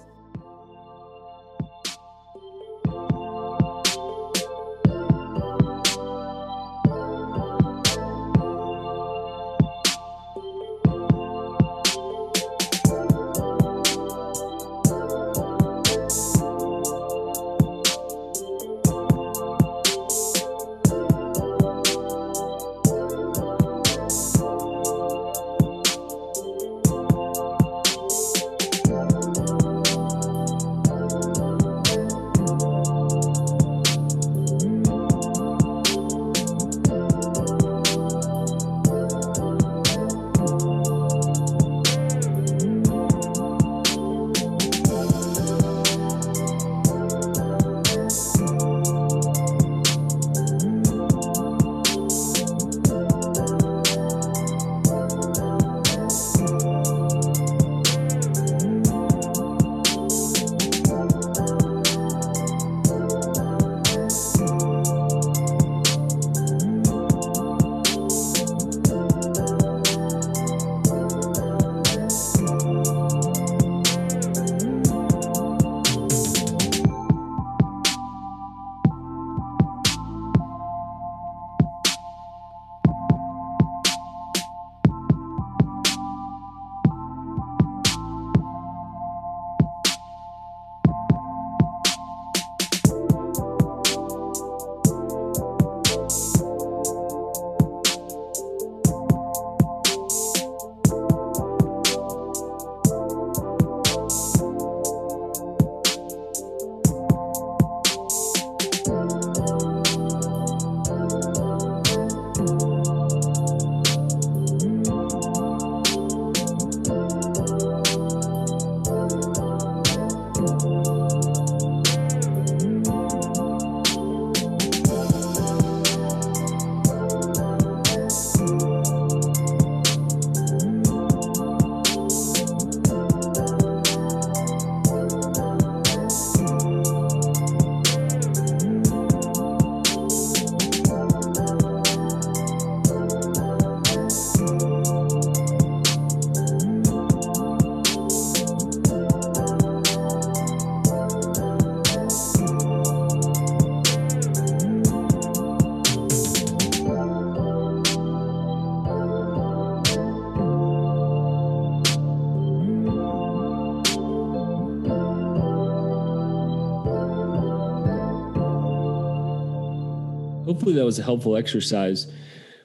Hopefully 170.65 170.79
that 170.79 170.85
was 170.85 170.97
a 170.97 171.03
helpful 171.03 171.37
exercise 171.37 172.11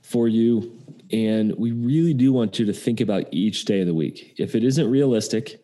for 0.00 0.26
you. 0.26 0.74
And 1.12 1.54
we 1.58 1.72
really 1.72 2.14
do 2.14 2.32
want 2.32 2.58
you 2.58 2.64
to 2.64 2.72
think 2.72 3.02
about 3.02 3.24
each 3.30 3.66
day 3.66 3.82
of 3.82 3.86
the 3.86 3.92
week. 3.92 4.36
If 4.38 4.54
it 4.54 4.64
isn't 4.64 4.90
realistic 4.90 5.62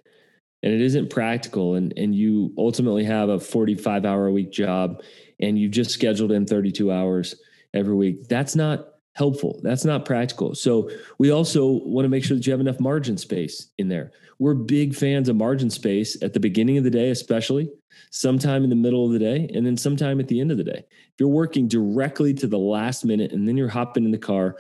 and 0.62 0.70
it 0.70 0.82
isn't 0.82 1.08
practical, 1.08 1.76
and, 1.76 1.94
and 1.96 2.14
you 2.14 2.52
ultimately 2.58 3.04
have 3.04 3.30
a 3.30 3.40
45 3.40 4.04
hour 4.04 4.26
a 4.26 4.32
week 4.32 4.52
job 4.52 5.02
and 5.40 5.58
you've 5.58 5.70
just 5.70 5.92
scheduled 5.92 6.30
in 6.30 6.44
32 6.44 6.92
hours 6.92 7.36
every 7.72 7.94
week, 7.94 8.28
that's 8.28 8.54
not 8.54 8.86
helpful. 9.16 9.58
That's 9.62 9.84
not 9.84 10.04
practical. 10.04 10.54
So 10.54 10.90
we 11.16 11.30
also 11.30 11.66
want 11.66 12.04
to 12.04 12.08
make 12.10 12.22
sure 12.22 12.36
that 12.36 12.46
you 12.46 12.52
have 12.52 12.60
enough 12.60 12.78
margin 12.78 13.16
space 13.16 13.68
in 13.78 13.88
there. 13.88 14.12
We're 14.38 14.52
big 14.52 14.94
fans 14.94 15.30
of 15.30 15.36
margin 15.36 15.70
space 15.70 16.22
at 16.22 16.34
the 16.34 16.40
beginning 16.40 16.76
of 16.76 16.84
the 16.84 16.90
day, 16.90 17.08
especially 17.08 17.70
sometime 18.10 18.62
in 18.62 18.68
the 18.68 18.76
middle 18.76 19.06
of 19.06 19.12
the 19.12 19.18
day, 19.18 19.50
and 19.54 19.64
then 19.64 19.78
sometime 19.78 20.20
at 20.20 20.28
the 20.28 20.38
end 20.38 20.50
of 20.50 20.58
the 20.58 20.64
day. 20.64 20.84
If 20.90 21.14
you're 21.18 21.30
working 21.30 21.66
directly 21.66 22.34
to 22.34 22.46
the 22.46 22.58
last 22.58 23.06
minute 23.06 23.32
and 23.32 23.48
then 23.48 23.56
you're 23.56 23.68
hopping 23.68 24.04
in 24.04 24.10
the 24.10 24.18
car 24.18 24.56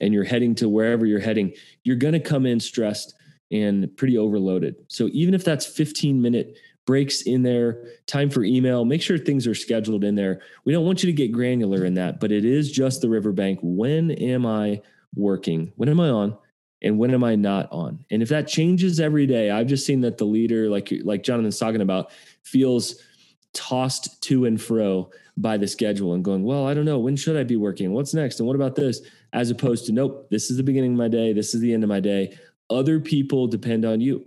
and 0.00 0.12
you're 0.12 0.24
heading 0.24 0.56
to 0.56 0.68
wherever 0.68 1.06
you're 1.06 1.20
heading, 1.20 1.52
you're 1.84 1.94
going 1.94 2.14
to 2.14 2.20
come 2.20 2.46
in 2.46 2.58
stressed 2.58 3.14
and 3.52 3.96
pretty 3.96 4.18
overloaded. 4.18 4.74
So 4.88 5.08
even 5.12 5.34
if 5.34 5.44
that's 5.44 5.66
15 5.66 6.20
minute 6.20 6.58
breaks 6.90 7.22
in 7.22 7.44
there, 7.44 7.84
time 8.08 8.28
for 8.28 8.42
email, 8.42 8.84
make 8.84 9.00
sure 9.00 9.16
things 9.16 9.46
are 9.46 9.54
scheduled 9.54 10.02
in 10.02 10.16
there. 10.16 10.40
We 10.64 10.72
don't 10.72 10.84
want 10.84 11.04
you 11.04 11.06
to 11.06 11.12
get 11.12 11.30
granular 11.30 11.84
in 11.84 11.94
that, 11.94 12.18
but 12.18 12.32
it 12.32 12.44
is 12.44 12.72
just 12.72 13.00
the 13.00 13.08
riverbank. 13.08 13.60
When 13.62 14.10
am 14.10 14.44
I 14.44 14.82
working? 15.14 15.72
When 15.76 15.88
am 15.88 16.00
I 16.00 16.08
on? 16.08 16.36
And 16.82 16.98
when 16.98 17.14
am 17.14 17.22
I 17.22 17.36
not 17.36 17.70
on? 17.70 18.04
And 18.10 18.24
if 18.24 18.28
that 18.30 18.48
changes 18.48 18.98
every 18.98 19.24
day, 19.24 19.50
I've 19.52 19.68
just 19.68 19.86
seen 19.86 20.00
that 20.00 20.18
the 20.18 20.24
leader, 20.24 20.68
like 20.68 20.92
like 21.04 21.22
Jonathan's 21.22 21.60
talking 21.60 21.80
about, 21.80 22.10
feels 22.42 22.96
tossed 23.52 24.20
to 24.22 24.46
and 24.46 24.60
fro 24.60 25.10
by 25.36 25.58
the 25.58 25.68
schedule 25.68 26.14
and 26.14 26.24
going, 26.24 26.42
well, 26.42 26.66
I 26.66 26.74
don't 26.74 26.84
know, 26.84 26.98
when 26.98 27.14
should 27.14 27.36
I 27.36 27.44
be 27.44 27.56
working? 27.56 27.92
What's 27.92 28.14
next? 28.14 28.40
And 28.40 28.48
what 28.48 28.56
about 28.56 28.74
this? 28.74 29.00
As 29.32 29.50
opposed 29.50 29.86
to, 29.86 29.92
nope, 29.92 30.26
this 30.32 30.50
is 30.50 30.56
the 30.56 30.64
beginning 30.64 30.94
of 30.94 30.98
my 30.98 31.06
day. 31.06 31.32
This 31.32 31.54
is 31.54 31.60
the 31.60 31.72
end 31.72 31.84
of 31.84 31.88
my 31.88 32.00
day. 32.00 32.36
Other 32.68 32.98
people 32.98 33.46
depend 33.46 33.84
on 33.84 34.00
you 34.00 34.24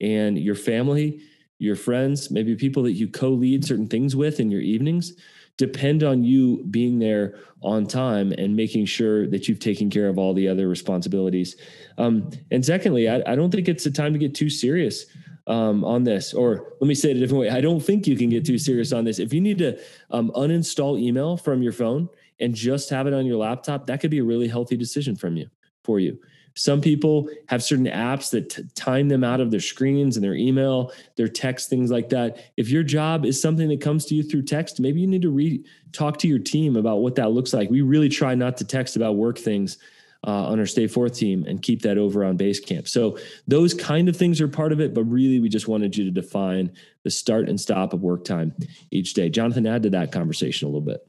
and 0.00 0.38
your 0.38 0.54
family 0.54 1.20
your 1.58 1.76
friends, 1.76 2.30
maybe 2.30 2.54
people 2.54 2.82
that 2.84 2.92
you 2.92 3.08
co 3.08 3.30
lead 3.30 3.64
certain 3.64 3.88
things 3.88 4.16
with 4.16 4.40
in 4.40 4.50
your 4.50 4.60
evenings, 4.60 5.14
depend 5.56 6.02
on 6.02 6.24
you 6.24 6.64
being 6.70 6.98
there 6.98 7.38
on 7.62 7.86
time 7.86 8.32
and 8.32 8.56
making 8.56 8.86
sure 8.86 9.26
that 9.28 9.46
you've 9.46 9.60
taken 9.60 9.88
care 9.88 10.08
of 10.08 10.18
all 10.18 10.34
the 10.34 10.48
other 10.48 10.68
responsibilities. 10.68 11.56
Um, 11.96 12.30
and 12.50 12.64
secondly, 12.64 13.08
I, 13.08 13.22
I, 13.26 13.36
don't 13.36 13.50
think 13.50 13.68
it's 13.68 13.86
a 13.86 13.90
time 13.90 14.12
to 14.12 14.18
get 14.18 14.34
too 14.34 14.50
serious 14.50 15.06
um, 15.46 15.84
on 15.84 16.02
this. 16.02 16.34
Or 16.34 16.74
let 16.80 16.88
me 16.88 16.94
say 16.94 17.12
it 17.12 17.16
a 17.16 17.20
different 17.20 17.40
way 17.40 17.50
I 17.50 17.60
don't 17.60 17.80
think 17.80 18.06
you 18.06 18.16
can 18.16 18.30
get 18.30 18.44
too 18.44 18.58
serious 18.58 18.92
on 18.92 19.04
this. 19.04 19.18
If 19.18 19.32
you 19.32 19.40
need 19.40 19.58
to 19.58 19.78
um, 20.10 20.32
uninstall 20.34 20.98
email 21.00 21.36
from 21.36 21.62
your 21.62 21.72
phone 21.72 22.08
and 22.40 22.54
just 22.54 22.90
have 22.90 23.06
it 23.06 23.14
on 23.14 23.24
your 23.24 23.36
laptop, 23.36 23.86
that 23.86 24.00
could 24.00 24.10
be 24.10 24.18
a 24.18 24.24
really 24.24 24.48
healthy 24.48 24.76
decision 24.76 25.14
from 25.14 25.36
you 25.36 25.48
for 25.84 26.00
you. 26.00 26.18
Some 26.54 26.80
people 26.80 27.28
have 27.46 27.62
certain 27.62 27.86
apps 27.86 28.30
that 28.30 28.50
t- 28.50 28.62
time 28.74 29.08
them 29.08 29.24
out 29.24 29.40
of 29.40 29.50
their 29.50 29.60
screens 29.60 30.16
and 30.16 30.24
their 30.24 30.34
email, 30.34 30.92
their 31.16 31.28
text, 31.28 31.68
things 31.68 31.90
like 31.90 32.08
that. 32.10 32.52
If 32.56 32.68
your 32.68 32.84
job 32.84 33.24
is 33.24 33.40
something 33.40 33.68
that 33.68 33.80
comes 33.80 34.06
to 34.06 34.14
you 34.14 34.22
through 34.22 34.42
text, 34.42 34.78
maybe 34.80 35.00
you 35.00 35.06
need 35.06 35.22
to 35.22 35.30
re- 35.30 35.64
talk 35.92 36.18
to 36.18 36.28
your 36.28 36.38
team 36.38 36.76
about 36.76 36.98
what 36.98 37.16
that 37.16 37.32
looks 37.32 37.52
like. 37.52 37.70
We 37.70 37.80
really 37.80 38.08
try 38.08 38.34
not 38.34 38.56
to 38.58 38.64
text 38.64 38.94
about 38.94 39.16
work 39.16 39.36
things 39.38 39.78
uh, 40.26 40.48
on 40.48 40.58
our 40.58 40.66
Stay 40.66 40.86
Forth 40.86 41.14
team 41.14 41.44
and 41.46 41.60
keep 41.60 41.82
that 41.82 41.98
over 41.98 42.24
on 42.24 42.38
Basecamp. 42.38 42.88
So 42.88 43.18
those 43.46 43.74
kind 43.74 44.08
of 44.08 44.16
things 44.16 44.40
are 44.40 44.48
part 44.48 44.72
of 44.72 44.80
it, 44.80 44.94
but 44.94 45.04
really 45.04 45.40
we 45.40 45.48
just 45.48 45.68
wanted 45.68 45.96
you 45.96 46.04
to 46.04 46.10
define 46.10 46.72
the 47.02 47.10
start 47.10 47.48
and 47.48 47.60
stop 47.60 47.92
of 47.92 48.00
work 48.00 48.24
time 48.24 48.54
each 48.90 49.14
day. 49.14 49.28
Jonathan, 49.28 49.66
add 49.66 49.82
to 49.82 49.90
that 49.90 50.12
conversation 50.12 50.66
a 50.66 50.70
little 50.70 50.80
bit. 50.80 51.06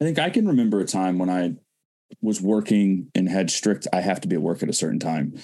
I 0.00 0.04
think 0.04 0.18
I 0.18 0.30
can 0.30 0.46
remember 0.46 0.80
a 0.80 0.84
time 0.84 1.18
when 1.18 1.28
I 1.28 1.56
was 2.20 2.40
working 2.40 3.10
and 3.14 3.28
had 3.28 3.50
strict 3.50 3.86
I 3.92 4.00
have 4.00 4.20
to 4.22 4.28
be 4.28 4.36
at 4.36 4.42
work 4.42 4.62
at 4.62 4.68
a 4.68 4.74
certain 4.74 4.98
time. 4.98 5.34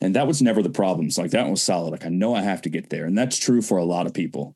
And 0.00 0.14
that 0.14 0.26
was 0.26 0.42
never 0.42 0.62
the 0.62 0.70
problem. 0.70 1.10
So 1.10 1.22
like 1.22 1.30
that 1.30 1.48
was 1.48 1.62
solid. 1.62 1.90
Like 1.90 2.04
I 2.04 2.10
know 2.10 2.34
I 2.34 2.42
have 2.42 2.62
to 2.62 2.70
get 2.70 2.90
there. 2.90 3.04
And 3.04 3.16
that's 3.16 3.38
true 3.38 3.62
for 3.62 3.78
a 3.78 3.84
lot 3.84 4.06
of 4.06 4.14
people. 4.14 4.54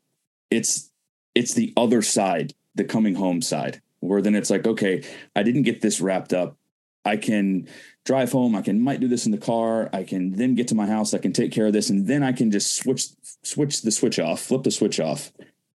It's 0.51 0.91
it's 1.35 1.55
the 1.55 1.73
other 1.77 2.03
side, 2.03 2.55
the 2.75 2.85
coming 2.85 3.15
home 3.15 3.41
side, 3.41 3.81
where 4.01 4.21
then 4.21 4.35
it's 4.35 4.51
like, 4.51 4.67
okay, 4.67 5.03
I 5.37 5.43
didn't 5.43 5.63
get 5.63 5.81
this 5.81 6.01
wrapped 6.01 6.33
up. 6.33 6.57
I 7.05 7.17
can 7.17 7.69
drive 8.05 8.33
home. 8.33 8.55
I 8.55 8.63
can 8.63 8.81
might 8.81 9.01
do 9.01 9.09
this 9.09 9.27
in 9.27 9.33
the 9.33 9.39
car. 9.39 9.89
I 9.93 10.05
can 10.05 10.33
then 10.33 10.55
get 10.55 10.69
to 10.69 10.75
my 10.75 10.87
house. 10.87 11.15
I 11.15 11.19
can 11.19 11.33
take 11.33 11.53
care 11.53 11.67
of 11.67 11.73
this, 11.73 11.89
and 11.89 12.07
then 12.07 12.23
I 12.23 12.33
can 12.33 12.51
just 12.51 12.77
switch 12.77 13.07
switch 13.43 13.83
the 13.83 13.91
switch 13.91 14.19
off, 14.19 14.41
flip 14.41 14.65
the 14.65 14.71
switch 14.71 15.01
off, 15.01 15.33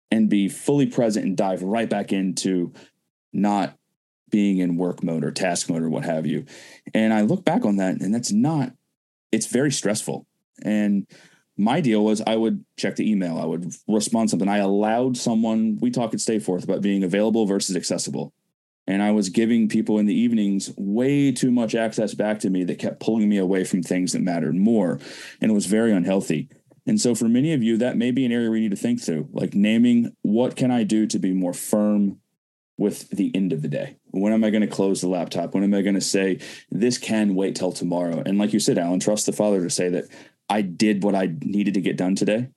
and 0.10 0.30
be 0.30 0.50
fully 0.50 0.88
present 0.88 1.26
and 1.26 1.38
dive 1.38 1.62
right 1.62 1.90
back 1.90 2.12
into 2.12 2.74
not 3.34 3.78
being 4.32 4.58
in 4.58 4.78
work 4.78 5.04
mode 5.04 5.24
or 5.24 5.32
task 5.32 5.70
mode 5.70 5.84
or 5.84 5.90
what 5.90 6.06
have 6.06 6.26
you. 6.26 6.46
And 6.94 7.14
I 7.14 7.22
look 7.22 7.46
back 7.46 7.66
on 7.66 7.76
that 7.78 8.02
and 8.02 8.14
that's 8.14 8.32
not, 8.32 8.74
it's 9.32 9.46
very 9.46 9.72
stressful. 9.72 10.26
And 10.64 11.06
my 11.58 11.82
deal 11.82 12.04
was 12.04 12.22
I 12.22 12.36
would 12.36 12.66
check 12.78 12.96
the 12.96 13.10
email, 13.10 13.38
I 13.38 13.46
would 13.46 13.72
respond 13.88 14.30
something. 14.30 14.50
I 14.50 14.58
allowed 14.58 15.18
someone, 15.18 15.78
we 15.82 15.92
talk 15.92 16.14
at 16.14 16.22
Stay 16.22 16.40
Forth 16.40 16.64
about 16.64 16.82
being 16.82 17.04
available 17.04 17.46
versus 17.46 17.76
accessible. 17.76 18.34
And 18.88 19.04
I 19.04 19.12
was 19.12 19.30
giving 19.30 19.70
people 19.70 20.00
in 20.00 20.08
the 20.08 20.16
evenings 20.16 20.72
way 20.76 21.32
too 21.32 21.52
much 21.52 21.76
access 21.76 22.16
back 22.16 22.40
to 22.40 22.50
me 22.50 22.64
that 22.64 22.80
kept 22.80 23.00
pulling 23.00 23.30
me 23.30 23.38
away 23.38 23.64
from 23.64 23.84
things 23.84 24.14
that 24.14 24.22
mattered 24.22 24.56
more. 24.56 25.00
And 25.40 25.52
it 25.52 25.54
was 25.54 25.68
very 25.68 25.94
unhealthy. 25.94 26.50
And 26.88 27.00
so 27.00 27.14
for 27.14 27.30
many 27.30 27.54
of 27.54 27.62
you, 27.62 27.78
that 27.78 27.96
may 27.96 28.10
be 28.10 28.26
an 28.26 28.32
area 28.32 28.50
we 28.50 28.60
need 28.60 28.72
to 28.72 28.78
think 28.78 29.02
through, 29.02 29.30
like 29.32 29.54
naming 29.54 30.16
what 30.24 30.56
can 30.56 30.72
I 30.72 30.84
do 30.84 31.06
to 31.08 31.20
be 31.20 31.32
more 31.32 31.54
firm 31.54 32.20
with 32.82 33.12
the 33.12 33.32
end 33.36 33.54
of 33.54 33.62
the 33.62 33.68
day. 33.68 33.96
When 34.10 34.34
am 34.34 34.44
I 34.44 34.50
going 34.50 34.62
to 34.62 34.68
close 34.68 35.02
the 35.02 35.08
laptop? 35.08 35.54
When 35.54 35.64
am 35.64 35.76
I 35.76 35.84
going 35.84 35.96
to 35.96 36.02
say 36.02 36.40
this 36.72 36.98
can 36.98 37.36
wait 37.36 37.56
till 37.56 37.72
tomorrow? 37.72 38.24
And 38.26 38.40
like 38.40 38.54
you 38.54 38.60
said, 38.60 38.80
Alan, 38.80 39.00
trust 39.00 39.28
the 39.28 39.32
Father 39.32 39.62
to 39.62 39.70
say 39.70 39.88
that 39.90 40.06
I 40.50 40.64
did 40.64 41.04
what 41.04 41.14
I 41.14 41.30
needed 41.44 41.76
to 41.76 41.82
get 41.82 41.96
done 41.96 42.16
today. 42.16 42.50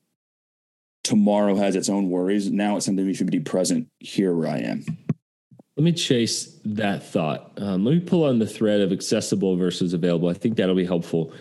Tomorrow 1.03 1.55
has 1.57 1.75
its 1.75 1.89
own 1.89 2.09
worries. 2.09 2.49
Now 2.49 2.75
it's 2.75 2.87
something 2.87 3.05
we 3.05 3.13
should 3.13 3.29
be 3.29 3.39
present 3.39 3.87
here 3.99 4.35
where 4.35 4.49
I 4.49 4.57
am. 4.57 4.83
Let 5.77 5.83
me 5.83 5.93
chase 5.93 6.59
that 6.65 7.05
thought. 7.05 7.51
Um, 7.57 7.85
let 7.85 7.93
me 7.93 7.99
pull 7.99 8.23
on 8.23 8.39
the 8.39 8.47
thread 8.47 8.81
of 8.81 8.91
accessible 8.91 9.55
versus 9.57 9.93
available. 9.93 10.29
I 10.29 10.33
think 10.33 10.57
that'll 10.57 10.73
be 10.73 10.85
helpful 10.85 11.33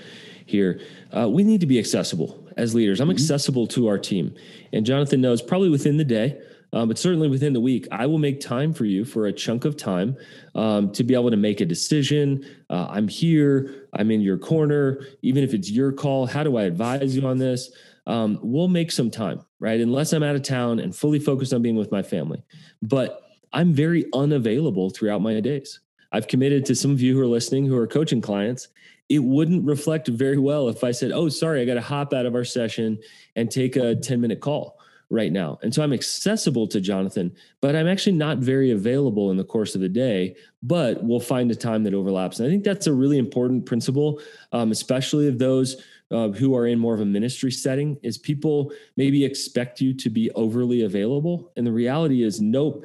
here. 0.45 0.83
Uh, 1.11 1.31
we 1.31 1.43
need 1.43 1.61
to 1.61 1.67
be 1.67 1.79
accessible 1.79 2.39
as 2.59 2.75
leaders. 2.75 3.01
I'm 3.01 3.09
mm-hmm. 3.09 3.15
accessible 3.15 3.67
to 3.69 3.89
our 3.89 3.97
team. 3.97 4.35
And 4.75 4.85
Jonathan 4.85 5.23
knows 5.23 5.41
probably 5.41 5.71
within 5.71 5.97
the 5.97 6.05
day, 6.05 6.39
um, 6.75 6.89
but 6.89 6.99
certainly 6.99 7.29
within 7.29 7.53
the 7.53 7.61
week, 7.61 7.87
I 7.93 8.07
will 8.07 8.19
make 8.19 8.41
time 8.41 8.75
for 8.75 8.85
you 8.85 9.05
for 9.05 9.27
a 9.27 9.33
chunk 9.33 9.65
of 9.65 9.77
time 9.77 10.17
um, 10.57 10.91
to 10.93 11.05
be 11.05 11.15
able 11.15 11.31
to 11.31 11.37
make 11.37 11.61
a 11.61 11.65
decision. 11.65 12.45
Uh, 12.69 12.89
I'm 12.91 13.07
here. 13.07 13.89
I'm 13.93 14.11
in 14.11 14.21
your 14.21 14.37
corner. 14.37 15.07
Even 15.23 15.45
if 15.45 15.55
it's 15.55 15.71
your 15.71 15.93
call, 15.93 16.27
how 16.27 16.43
do 16.43 16.57
I 16.57 16.65
advise 16.65 17.17
you 17.17 17.27
on 17.29 17.39
this? 17.39 17.71
Um, 18.09 18.41
we'll 18.43 18.67
make 18.67 18.91
some 18.91 19.09
time, 19.09 19.45
right? 19.61 19.81
Unless 19.81 20.13
I'm 20.13 20.25
out 20.25 20.35
of 20.35 20.43
town 20.43 20.81
and 20.81 20.95
fully 20.95 21.21
focused 21.21 21.55
on 21.55 21.63
being 21.63 21.77
with 21.77 21.93
my 21.93 22.03
family. 22.03 22.43
But 22.83 23.23
I'm 23.53 23.73
very 23.73 24.07
unavailable 24.13 24.91
throughout 24.91 25.23
my 25.23 25.39
days. 25.39 25.79
I've 26.11 26.27
committed 26.27 26.67
to 26.67 26.75
some 26.75 26.91
of 26.91 27.01
you 27.01 27.15
who 27.15 27.23
are 27.23 27.27
listening 27.27 27.67
who 27.67 27.77
are 27.77 27.87
coaching 27.87 28.21
clients. 28.21 28.67
It 29.09 29.21
wouldn't 29.21 29.65
reflect 29.65 30.09
very 30.09 30.39
well 30.39 30.69
if 30.69 30.83
I 30.83 30.91
said, 30.91 31.13
Oh, 31.13 31.29
sorry, 31.29 31.63
I 31.63 31.67
got 31.67 31.75
to 31.75 31.81
hop 31.81 32.13
out 32.13 32.27
of 32.27 32.35
our 32.35 32.45
session 32.45 32.99
and 33.37 33.49
take 33.49 33.77
a 33.77 33.95
10 33.95 34.21
minute 34.21 34.41
call 34.41 34.79
right 35.15 35.33
now. 35.33 35.59
And 35.63 35.73
so 35.73 35.83
I'm 35.83 35.93
accessible 35.93 36.67
to 36.69 36.81
Jonathan, 36.81 37.35
but 37.61 37.75
I'm 37.75 37.87
actually 37.87 38.17
not 38.17 38.39
very 38.39 38.73
available 38.73 39.31
in 39.31 39.37
the 39.37 39.45
course 39.45 39.75
of 39.75 39.81
the 39.81 39.89
day, 39.89 40.37
but 40.63 41.03
we'll 41.03 41.21
find 41.21 41.51
a 41.51 41.55
time 41.55 41.85
that 41.85 41.95
overlaps. 41.95 42.41
And 42.41 42.49
I 42.49 42.51
think 42.51 42.65
that's 42.65 42.87
a 42.87 42.93
really 42.93 43.19
important 43.19 43.65
principle, 43.65 44.21
um, 44.53 44.73
especially 44.73 45.29
of 45.29 45.39
those 45.39 45.83
uh, 46.11 46.29
who 46.29 46.55
are 46.55 46.67
in 46.67 46.79
more 46.79 46.95
of 46.95 47.01
a 47.01 47.07
ministry 47.07 47.51
setting, 47.51 47.99
is 48.03 48.19
people 48.19 48.73
maybe 48.97 49.25
expect 49.25 49.81
you 49.81 49.95
to 49.95 50.11
be 50.11 50.31
overly 50.33 50.83
available. 50.83 51.53
And 51.57 51.67
the 51.67 51.73
reality 51.73 52.23
is, 52.23 52.41
nope. 52.41 52.85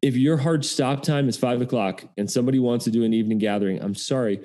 If 0.00 0.16
your 0.16 0.36
hard 0.36 0.64
stop 0.64 1.02
time 1.02 1.28
is 1.28 1.36
five 1.36 1.62
o'clock 1.62 2.04
and 2.18 2.30
somebody 2.30 2.58
wants 2.58 2.84
to 2.84 2.90
do 2.90 3.04
an 3.04 3.14
evening 3.14 3.38
gathering, 3.38 3.82
I'm 3.82 3.94
sorry, 3.94 4.40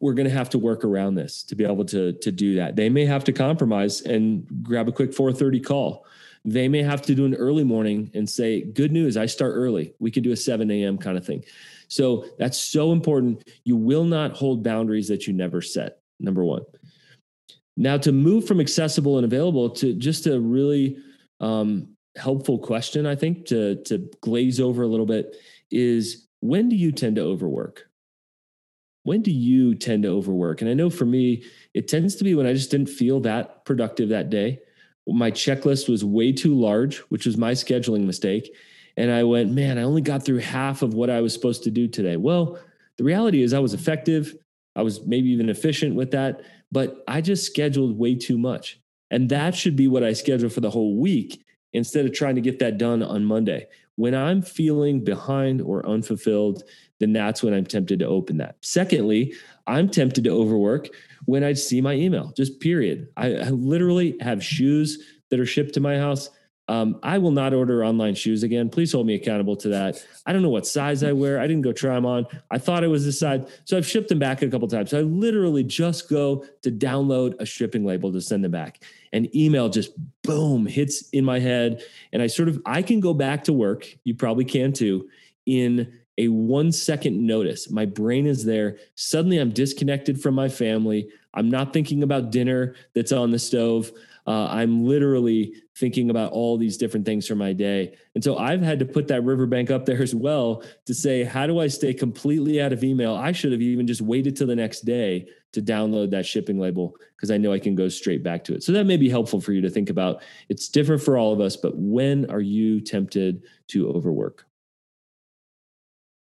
we're 0.00 0.14
going 0.14 0.28
to 0.28 0.34
have 0.34 0.50
to 0.50 0.58
work 0.58 0.84
around 0.84 1.14
this 1.14 1.42
to 1.44 1.54
be 1.54 1.64
able 1.64 1.84
to 1.86 2.12
to 2.12 2.30
do 2.30 2.54
that. 2.56 2.76
They 2.76 2.88
may 2.88 3.06
have 3.06 3.24
to 3.24 3.32
compromise 3.32 4.02
and 4.02 4.46
grab 4.62 4.88
a 4.88 4.92
quick 4.92 5.12
4:30 5.12 5.64
call 5.64 6.06
they 6.46 6.68
may 6.68 6.82
have 6.82 7.02
to 7.02 7.14
do 7.14 7.24
an 7.24 7.34
early 7.34 7.64
morning 7.64 8.10
and 8.14 8.30
say, 8.30 8.62
Good 8.62 8.92
news, 8.92 9.16
I 9.16 9.26
start 9.26 9.52
early. 9.54 9.94
We 9.98 10.12
could 10.12 10.22
do 10.22 10.32
a 10.32 10.36
7 10.36 10.70
a.m. 10.70 10.96
kind 10.96 11.18
of 11.18 11.26
thing. 11.26 11.44
So 11.88 12.26
that's 12.38 12.58
so 12.58 12.92
important. 12.92 13.46
You 13.64 13.76
will 13.76 14.04
not 14.04 14.32
hold 14.32 14.62
boundaries 14.62 15.08
that 15.08 15.26
you 15.26 15.32
never 15.32 15.60
set, 15.60 15.98
number 16.20 16.44
one. 16.44 16.62
Now, 17.76 17.98
to 17.98 18.12
move 18.12 18.46
from 18.46 18.60
accessible 18.60 19.18
and 19.18 19.24
available 19.24 19.70
to 19.70 19.92
just 19.94 20.26
a 20.26 20.40
really 20.40 20.96
um, 21.40 21.88
helpful 22.16 22.58
question, 22.58 23.06
I 23.06 23.16
think, 23.16 23.46
to, 23.46 23.82
to 23.84 24.08
glaze 24.22 24.60
over 24.60 24.82
a 24.82 24.86
little 24.86 25.04
bit 25.04 25.36
is 25.70 26.28
when 26.40 26.68
do 26.68 26.76
you 26.76 26.92
tend 26.92 27.16
to 27.16 27.22
overwork? 27.22 27.88
When 29.02 29.20
do 29.20 29.30
you 29.30 29.74
tend 29.74 30.04
to 30.04 30.08
overwork? 30.08 30.60
And 30.60 30.70
I 30.70 30.74
know 30.74 30.90
for 30.90 31.04
me, 31.04 31.44
it 31.74 31.88
tends 31.88 32.16
to 32.16 32.24
be 32.24 32.34
when 32.34 32.46
I 32.46 32.52
just 32.52 32.70
didn't 32.70 32.88
feel 32.88 33.20
that 33.20 33.64
productive 33.64 34.08
that 34.10 34.30
day 34.30 34.60
my 35.06 35.30
checklist 35.30 35.88
was 35.88 36.04
way 36.04 36.32
too 36.32 36.54
large, 36.54 36.98
which 37.08 37.26
was 37.26 37.36
my 37.36 37.52
scheduling 37.52 38.04
mistake. 38.04 38.54
and 38.98 39.10
I 39.10 39.24
went, 39.24 39.52
man, 39.52 39.78
I 39.78 39.82
only 39.82 40.00
got 40.00 40.24
through 40.24 40.38
half 40.38 40.80
of 40.80 40.94
what 40.94 41.10
I 41.10 41.20
was 41.20 41.34
supposed 41.34 41.64
to 41.64 41.70
do 41.70 41.86
today. 41.86 42.16
Well, 42.16 42.58
the 42.96 43.04
reality 43.04 43.42
is 43.42 43.52
I 43.52 43.58
was 43.58 43.74
effective. 43.74 44.34
I 44.74 44.82
was 44.82 45.04
maybe 45.06 45.28
even 45.30 45.50
efficient 45.50 45.94
with 45.94 46.12
that, 46.12 46.40
but 46.72 47.04
I 47.06 47.20
just 47.20 47.44
scheduled 47.44 47.98
way 47.98 48.14
too 48.14 48.38
much. 48.38 48.80
And 49.10 49.28
that 49.28 49.54
should 49.54 49.76
be 49.76 49.88
what 49.88 50.02
I 50.02 50.12
schedule 50.14 50.48
for 50.48 50.60
the 50.60 50.70
whole 50.70 50.96
week 50.96 51.44
instead 51.72 52.06
of 52.06 52.12
trying 52.12 52.34
to 52.36 52.40
get 52.40 52.58
that 52.60 52.78
done 52.78 53.02
on 53.02 53.24
Monday. 53.24 53.66
When 53.96 54.14
I'm 54.14 54.42
feeling 54.42 55.04
behind 55.04 55.60
or 55.60 55.86
unfulfilled, 55.86 56.64
then 56.98 57.12
that's 57.12 57.42
when 57.42 57.54
I'm 57.54 57.66
tempted 57.66 57.98
to 57.98 58.06
open 58.06 58.38
that. 58.38 58.56
Secondly, 58.62 59.34
I'm 59.66 59.88
tempted 59.88 60.24
to 60.24 60.30
overwork 60.30 60.88
when 61.24 61.44
I 61.44 61.52
see 61.52 61.80
my 61.80 61.94
email, 61.94 62.32
just 62.36 62.60
period. 62.60 63.08
I, 63.16 63.34
I 63.34 63.48
literally 63.50 64.16
have 64.20 64.42
shoes 64.42 65.02
that 65.30 65.40
are 65.40 65.46
shipped 65.46 65.74
to 65.74 65.80
my 65.80 65.98
house 65.98 66.30
um, 66.68 66.98
I 67.02 67.18
will 67.18 67.30
not 67.30 67.54
order 67.54 67.84
online 67.84 68.14
shoes 68.14 68.42
again. 68.42 68.68
Please 68.68 68.92
hold 68.92 69.06
me 69.06 69.14
accountable 69.14 69.54
to 69.56 69.68
that. 69.68 70.04
I 70.26 70.32
don't 70.32 70.42
know 70.42 70.48
what 70.48 70.66
size 70.66 71.04
I 71.04 71.12
wear. 71.12 71.38
I 71.38 71.46
didn't 71.46 71.62
go 71.62 71.72
try 71.72 71.94
them 71.94 72.04
on. 72.04 72.26
I 72.50 72.58
thought 72.58 72.82
it 72.82 72.88
was 72.88 73.04
this 73.04 73.20
size. 73.20 73.46
So 73.64 73.76
I've 73.76 73.86
shipped 73.86 74.08
them 74.08 74.18
back 74.18 74.42
a 74.42 74.48
couple 74.48 74.66
times. 74.66 74.90
So 74.90 74.98
I 74.98 75.02
literally 75.02 75.62
just 75.62 76.08
go 76.08 76.44
to 76.62 76.72
download 76.72 77.40
a 77.40 77.46
shipping 77.46 77.84
label 77.84 78.12
to 78.12 78.20
send 78.20 78.42
them 78.42 78.50
back. 78.50 78.82
And 79.12 79.34
email 79.34 79.68
just 79.68 79.92
boom 80.22 80.66
hits 80.66 81.08
in 81.10 81.24
my 81.24 81.38
head. 81.38 81.84
And 82.12 82.20
I 82.20 82.26
sort 82.26 82.48
of, 82.48 82.60
I 82.66 82.82
can 82.82 82.98
go 82.98 83.14
back 83.14 83.44
to 83.44 83.52
work. 83.52 83.86
You 84.02 84.16
probably 84.16 84.44
can 84.44 84.72
too 84.72 85.08
in 85.46 85.92
a 86.18 86.28
one 86.28 86.72
second 86.72 87.24
notice. 87.24 87.70
My 87.70 87.84
brain 87.84 88.26
is 88.26 88.44
there. 88.44 88.78
Suddenly 88.94 89.38
I'm 89.38 89.50
disconnected 89.50 90.20
from 90.20 90.34
my 90.34 90.48
family. 90.48 91.10
I'm 91.34 91.50
not 91.50 91.72
thinking 91.72 92.02
about 92.02 92.30
dinner 92.30 92.74
that's 92.94 93.12
on 93.12 93.30
the 93.30 93.38
stove 93.38 93.92
uh, 94.26 94.48
I'm 94.50 94.84
literally 94.84 95.54
thinking 95.76 96.10
about 96.10 96.32
all 96.32 96.58
these 96.58 96.76
different 96.76 97.06
things 97.06 97.28
for 97.28 97.36
my 97.36 97.52
day. 97.52 97.94
And 98.14 98.24
so 98.24 98.36
I've 98.36 98.60
had 98.60 98.78
to 98.80 98.84
put 98.84 99.06
that 99.08 99.22
riverbank 99.22 99.70
up 99.70 99.86
there 99.86 100.02
as 100.02 100.14
well 100.14 100.64
to 100.86 100.94
say, 100.94 101.22
how 101.22 101.46
do 101.46 101.60
I 101.60 101.68
stay 101.68 101.94
completely 101.94 102.60
out 102.60 102.72
of 102.72 102.82
email? 102.82 103.14
I 103.14 103.30
should 103.30 103.52
have 103.52 103.62
even 103.62 103.86
just 103.86 104.00
waited 104.00 104.36
till 104.36 104.48
the 104.48 104.56
next 104.56 104.80
day 104.80 105.28
to 105.52 105.62
download 105.62 106.10
that 106.10 106.26
shipping 106.26 106.58
label 106.58 106.96
because 107.14 107.30
I 107.30 107.36
know 107.36 107.52
I 107.52 107.60
can 107.60 107.76
go 107.76 107.88
straight 107.88 108.24
back 108.24 108.42
to 108.44 108.54
it. 108.54 108.64
So 108.64 108.72
that 108.72 108.84
may 108.84 108.96
be 108.96 109.08
helpful 109.08 109.40
for 109.40 109.52
you 109.52 109.60
to 109.60 109.70
think 109.70 109.90
about. 109.90 110.22
It's 110.48 110.68
different 110.68 111.02
for 111.02 111.16
all 111.16 111.32
of 111.32 111.40
us, 111.40 111.56
but 111.56 111.76
when 111.76 112.28
are 112.28 112.40
you 112.40 112.80
tempted 112.80 113.44
to 113.68 113.88
overwork? 113.90 114.44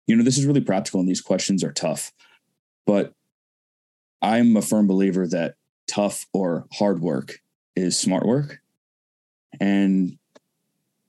You 0.06 0.16
know, 0.16 0.22
this 0.22 0.38
is 0.38 0.46
really 0.46 0.60
practical 0.60 1.00
and 1.00 1.08
these 1.08 1.20
questions 1.20 1.64
are 1.64 1.72
tough, 1.72 2.12
but 2.86 3.14
I'm 4.20 4.56
a 4.56 4.62
firm 4.62 4.86
believer 4.86 5.26
that 5.28 5.54
tough 5.86 6.26
or 6.32 6.66
hard 6.72 7.00
work 7.00 7.40
is 7.76 7.98
smart 7.98 8.26
work. 8.26 8.60
And 9.60 10.18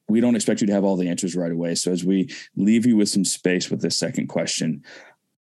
we 0.07 0.21
don't 0.21 0.35
expect 0.35 0.61
you 0.61 0.67
to 0.67 0.73
have 0.73 0.83
all 0.83 0.97
the 0.97 1.09
answers 1.09 1.35
right 1.35 1.51
away. 1.51 1.75
So 1.75 1.91
as 1.91 2.03
we 2.03 2.29
leave 2.55 2.85
you 2.85 2.95
with 2.95 3.09
some 3.09 3.25
space 3.25 3.69
with 3.69 3.81
this 3.81 3.97
second 3.97 4.27
question, 4.27 4.83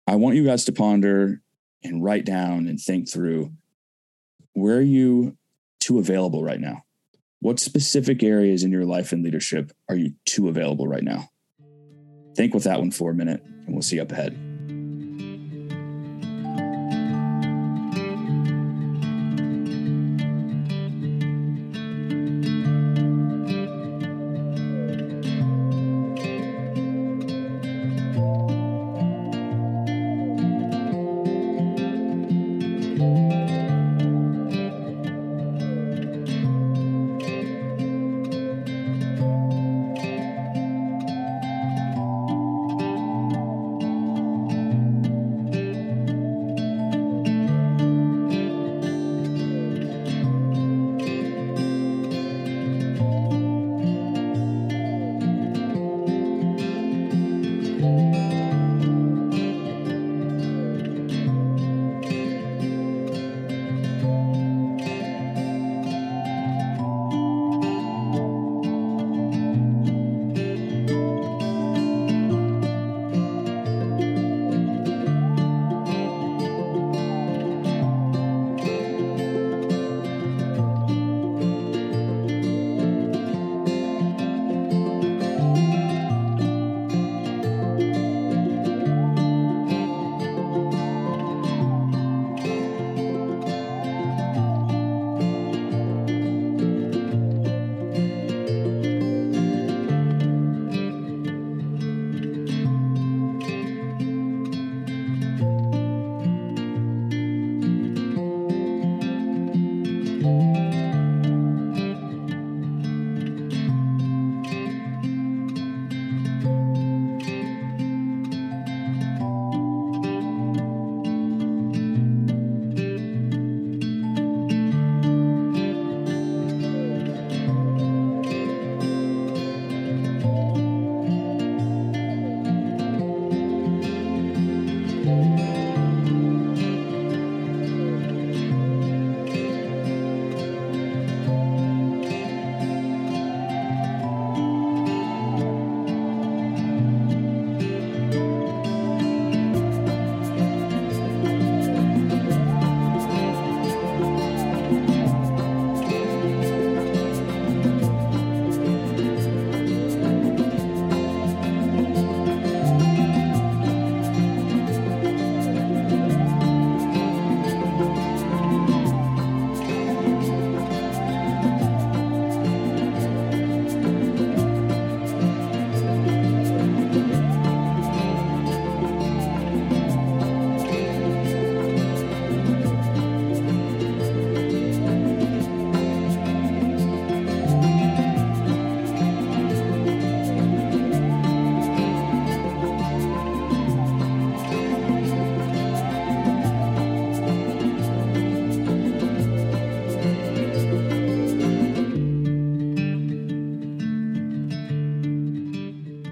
I 0.07 0.15
want 0.15 0.35
you 0.35 0.45
guys 0.45 0.65
to 0.65 0.71
ponder 0.71 1.41
and 1.83 2.03
write 2.03 2.25
down 2.25 2.67
and 2.67 2.79
think 2.79 3.09
through 3.09 3.53
where 4.53 4.77
are 4.77 4.81
you 4.81 5.37
too 5.79 5.99
available 5.99 6.43
right 6.43 6.59
now? 6.59 6.83
What 7.39 7.59
specific 7.59 8.21
areas 8.21 8.63
in 8.63 8.71
your 8.71 8.85
life 8.85 9.13
and 9.13 9.23
leadership 9.23 9.71
are 9.87 9.95
you 9.95 10.13
too 10.25 10.49
available 10.49 10.87
right 10.87 11.03
now? 11.03 11.29
Think 12.39 12.53
with 12.53 12.63
that 12.63 12.79
one 12.79 12.89
for 12.89 13.11
a 13.11 13.13
minute 13.13 13.43
and 13.65 13.75
we'll 13.75 13.81
see 13.81 13.97
you 13.97 14.01
up 14.01 14.13
ahead. 14.13 14.48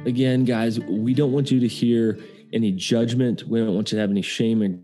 Again, 0.08 0.46
guys, 0.46 0.80
we 0.80 1.14
don't 1.14 1.34
want 1.34 1.52
you 1.52 1.60
to 1.60 1.68
hear 1.68 2.18
any 2.54 2.72
judgment. 2.72 3.44
We 3.44 3.60
don't 3.60 3.76
want 3.76 3.92
you 3.92 3.98
to 3.98 4.02
have 4.02 4.10
any 4.10 4.22
shame 4.22 4.84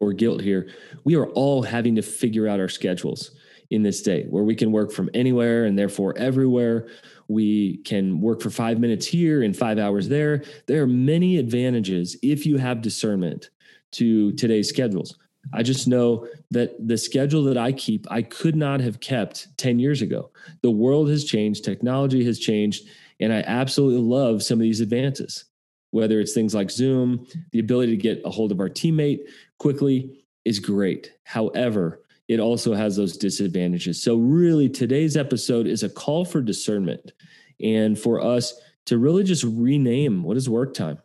or 0.00 0.12
guilt 0.12 0.42
here. 0.42 0.68
We 1.04 1.14
are 1.14 1.28
all 1.28 1.62
having 1.62 1.94
to 1.94 2.02
figure 2.02 2.48
out 2.48 2.58
our 2.58 2.68
schedules 2.68 3.30
in 3.70 3.82
this 3.82 4.02
day 4.02 4.24
where 4.24 4.42
we 4.42 4.54
can 4.54 4.72
work 4.72 4.92
from 4.92 5.08
anywhere 5.14 5.64
and 5.64 5.78
therefore 5.78 6.18
everywhere. 6.18 6.88
We 7.28 7.78
can 7.78 8.20
work 8.20 8.42
for 8.42 8.50
five 8.50 8.80
minutes 8.80 9.06
here 9.06 9.42
and 9.42 9.56
five 9.56 9.78
hours 9.78 10.08
there. 10.08 10.42
There 10.66 10.82
are 10.82 10.88
many 10.88 11.38
advantages 11.38 12.16
if 12.20 12.44
you 12.44 12.58
have 12.58 12.82
discernment 12.82 13.50
to 13.92 14.32
today's 14.32 14.68
schedules. 14.68 15.16
I 15.52 15.62
just 15.62 15.86
know 15.86 16.26
that 16.50 16.74
the 16.84 16.98
schedule 16.98 17.44
that 17.44 17.58
I 17.58 17.72
keep, 17.72 18.06
I 18.10 18.22
could 18.22 18.56
not 18.56 18.80
have 18.80 18.98
kept 19.00 19.56
10 19.58 19.78
years 19.78 20.02
ago. 20.02 20.30
The 20.62 20.70
world 20.70 21.10
has 21.10 21.24
changed, 21.24 21.64
technology 21.64 22.24
has 22.24 22.38
changed, 22.38 22.88
and 23.20 23.32
I 23.32 23.40
absolutely 23.46 24.02
love 24.02 24.42
some 24.42 24.58
of 24.58 24.62
these 24.62 24.80
advances, 24.80 25.44
whether 25.90 26.20
it's 26.20 26.32
things 26.32 26.54
like 26.54 26.70
Zoom, 26.70 27.26
the 27.52 27.60
ability 27.60 27.96
to 27.96 28.02
get 28.02 28.22
a 28.24 28.30
hold 28.30 28.52
of 28.52 28.60
our 28.60 28.68
teammate 28.68 29.20
quickly 29.58 30.24
is 30.44 30.58
great. 30.58 31.12
However, 31.24 32.02
it 32.28 32.40
also 32.40 32.74
has 32.74 32.96
those 32.96 33.16
disadvantages. 33.16 34.02
So, 34.02 34.16
really, 34.16 34.68
today's 34.68 35.16
episode 35.16 35.66
is 35.66 35.82
a 35.82 35.88
call 35.88 36.24
for 36.24 36.40
discernment 36.40 37.12
and 37.60 37.98
for 37.98 38.20
us 38.20 38.54
to 38.86 38.98
really 38.98 39.24
just 39.24 39.44
rename 39.44 40.22
what 40.22 40.36
is 40.36 40.48
work 40.48 40.74
time? 40.74 40.98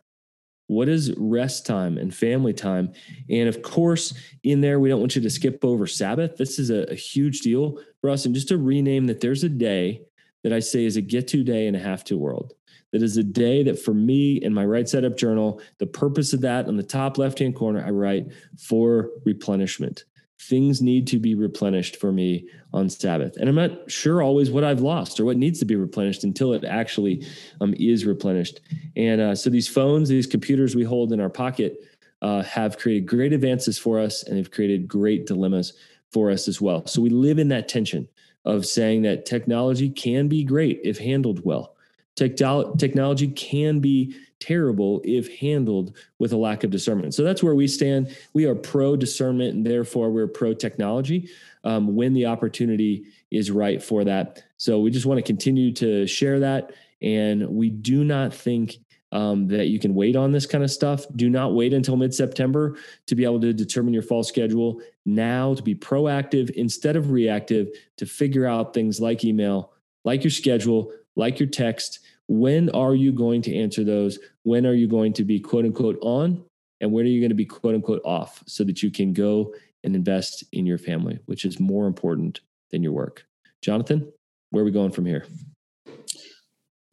What 0.66 0.88
is 0.88 1.12
rest 1.16 1.66
time 1.66 1.98
and 1.98 2.14
family 2.14 2.52
time? 2.52 2.92
And 3.28 3.48
of 3.48 3.60
course, 3.62 4.14
in 4.44 4.60
there, 4.60 4.78
we 4.78 4.88
don't 4.88 5.00
want 5.00 5.16
you 5.16 5.22
to 5.22 5.30
skip 5.30 5.64
over 5.64 5.86
Sabbath. 5.86 6.36
This 6.36 6.58
is 6.58 6.70
a, 6.70 6.84
a 6.90 6.94
huge 6.94 7.40
deal 7.40 7.78
for 8.00 8.08
us. 8.08 8.24
And 8.24 8.34
just 8.34 8.48
to 8.48 8.56
rename 8.56 9.06
that 9.06 9.20
there's 9.20 9.42
a 9.42 9.48
day 9.48 10.02
that 10.42 10.52
I 10.52 10.60
say 10.60 10.84
is 10.84 10.96
a 10.96 11.02
get 11.02 11.28
to 11.28 11.44
day 11.44 11.66
and 11.66 11.76
a 11.76 11.80
have 11.80 12.04
to 12.04 12.16
world. 12.16 12.54
That 12.92 13.02
is 13.02 13.16
a 13.16 13.22
day 13.22 13.62
that 13.64 13.78
for 13.78 13.94
me 13.94 14.36
in 14.36 14.52
my 14.52 14.64
right 14.64 14.88
side 14.88 15.04
up 15.04 15.16
journal, 15.16 15.60
the 15.78 15.86
purpose 15.86 16.32
of 16.32 16.40
that 16.40 16.66
on 16.66 16.76
the 16.76 16.82
top 16.82 17.18
left 17.18 17.38
hand 17.38 17.54
corner, 17.54 17.84
I 17.84 17.90
write 17.90 18.26
for 18.58 19.10
replenishment. 19.24 20.04
Things 20.40 20.80
need 20.80 21.06
to 21.08 21.18
be 21.18 21.34
replenished 21.34 21.96
for 21.96 22.10
me 22.10 22.48
on 22.72 22.88
Sabbath. 22.88 23.36
And 23.36 23.48
I'm 23.48 23.54
not 23.54 23.90
sure 23.90 24.22
always 24.22 24.50
what 24.50 24.64
I've 24.64 24.80
lost 24.80 25.20
or 25.20 25.24
what 25.24 25.36
needs 25.36 25.58
to 25.60 25.66
be 25.66 25.76
replenished 25.76 26.24
until 26.24 26.54
it 26.54 26.64
actually 26.64 27.24
um, 27.60 27.74
is 27.78 28.06
replenished. 28.06 28.60
And 28.96 29.20
uh, 29.20 29.34
so 29.34 29.50
these 29.50 29.68
phones, 29.68 30.08
these 30.08 30.26
computers 30.26 30.74
we 30.74 30.82
hold 30.82 31.12
in 31.12 31.20
our 31.20 31.28
pocket, 31.28 31.76
uh, 32.22 32.42
have 32.42 32.78
created 32.78 33.06
great 33.06 33.32
advances 33.32 33.78
for 33.78 34.00
us 34.00 34.22
and 34.24 34.36
have 34.36 34.50
created 34.50 34.88
great 34.88 35.26
dilemmas 35.26 35.74
for 36.10 36.30
us 36.30 36.48
as 36.48 36.60
well. 36.60 36.86
So 36.86 37.00
we 37.00 37.10
live 37.10 37.38
in 37.38 37.48
that 37.48 37.68
tension 37.68 38.08
of 38.44 38.66
saying 38.66 39.02
that 39.02 39.26
technology 39.26 39.90
can 39.90 40.28
be 40.28 40.44
great 40.44 40.80
if 40.84 40.98
handled 40.98 41.44
well. 41.44 41.74
technology 42.16 43.28
can 43.28 43.80
be 43.80 44.14
terrible 44.40 45.00
if 45.04 45.38
handled 45.38 45.96
with 46.18 46.32
a 46.32 46.36
lack 46.36 46.64
of 46.64 46.70
discernment. 46.70 47.14
So 47.14 47.22
that's 47.22 47.42
where 47.42 47.54
we 47.54 47.68
stand. 47.68 48.16
We 48.32 48.46
are 48.46 48.54
pro 48.54 48.96
discernment 48.96 49.54
and 49.54 49.66
therefore 49.66 50.10
we're 50.10 50.26
pro 50.26 50.54
technology 50.54 51.30
um, 51.64 51.94
when 51.94 52.14
the 52.14 52.26
opportunity 52.26 53.04
is 53.30 53.50
right 53.50 53.82
for 53.82 54.04
that. 54.04 54.42
So 54.56 54.80
we 54.80 54.90
just 54.90 55.06
want 55.06 55.18
to 55.18 55.22
continue 55.22 55.72
to 55.74 56.06
share 56.06 56.40
that. 56.40 56.72
And 57.02 57.48
we 57.48 57.70
do 57.70 58.04
not 58.04 58.34
think 58.34 58.76
um, 59.12 59.48
that 59.48 59.68
you 59.68 59.78
can 59.78 59.94
wait 59.94 60.16
on 60.16 60.32
this 60.32 60.46
kind 60.46 60.62
of 60.62 60.70
stuff. 60.70 61.04
Do 61.16 61.28
not 61.28 61.54
wait 61.54 61.74
until 61.74 61.96
mid 61.96 62.14
September 62.14 62.76
to 63.06 63.14
be 63.14 63.24
able 63.24 63.40
to 63.40 63.52
determine 63.52 63.92
your 63.92 64.02
fall 64.02 64.22
schedule. 64.22 64.80
Now, 65.06 65.54
to 65.54 65.62
be 65.62 65.74
proactive 65.74 66.50
instead 66.50 66.96
of 66.96 67.10
reactive, 67.10 67.68
to 67.96 68.06
figure 68.06 68.46
out 68.46 68.74
things 68.74 69.00
like 69.00 69.24
email, 69.24 69.72
like 70.04 70.22
your 70.22 70.30
schedule, 70.30 70.92
like 71.16 71.38
your 71.40 71.48
text. 71.48 72.00
When 72.28 72.70
are 72.70 72.94
you 72.94 73.12
going 73.12 73.42
to 73.42 73.56
answer 73.56 73.82
those? 73.82 74.18
When 74.42 74.66
are 74.66 74.74
you 74.74 74.88
going 74.88 75.12
to 75.14 75.24
be 75.24 75.40
quote 75.40 75.64
unquote 75.64 75.98
on? 76.00 76.44
And 76.80 76.92
when 76.92 77.04
are 77.04 77.08
you 77.08 77.20
going 77.20 77.30
to 77.30 77.34
be 77.34 77.44
quote 77.44 77.74
unquote 77.74 78.02
off 78.04 78.42
so 78.46 78.64
that 78.64 78.82
you 78.82 78.90
can 78.90 79.12
go 79.12 79.54
and 79.82 79.94
invest 79.94 80.44
in 80.52 80.66
your 80.66 80.78
family, 80.78 81.18
which 81.26 81.44
is 81.44 81.58
more 81.58 81.86
important 81.86 82.40
than 82.70 82.82
your 82.82 82.92
work? 82.92 83.26
Jonathan, 83.62 84.12
where 84.50 84.62
are 84.62 84.64
we 84.64 84.70
going 84.70 84.90
from 84.90 85.06
here? 85.06 85.26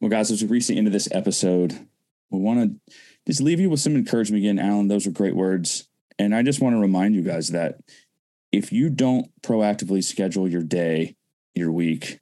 Well, 0.00 0.10
guys, 0.10 0.30
as 0.30 0.42
we 0.42 0.48
reach 0.48 0.68
the 0.68 0.76
end 0.76 0.86
of 0.86 0.92
this 0.92 1.08
episode, 1.10 1.86
we 2.30 2.38
want 2.38 2.60
to 2.60 2.94
just 3.26 3.40
leave 3.40 3.60
you 3.60 3.70
with 3.70 3.80
some 3.80 3.96
encouragement 3.96 4.42
again, 4.42 4.58
Alan. 4.58 4.88
Those 4.88 5.06
are 5.06 5.10
great 5.10 5.34
words. 5.34 5.88
And 6.18 6.34
I 6.34 6.42
just 6.42 6.60
want 6.60 6.74
to 6.74 6.80
remind 6.80 7.14
you 7.14 7.22
guys 7.22 7.48
that 7.48 7.80
if 8.50 8.72
you 8.72 8.90
don't 8.90 9.30
proactively 9.42 10.02
schedule 10.02 10.48
your 10.48 10.62
day, 10.62 11.16
your 11.54 11.70
week, 11.70 12.20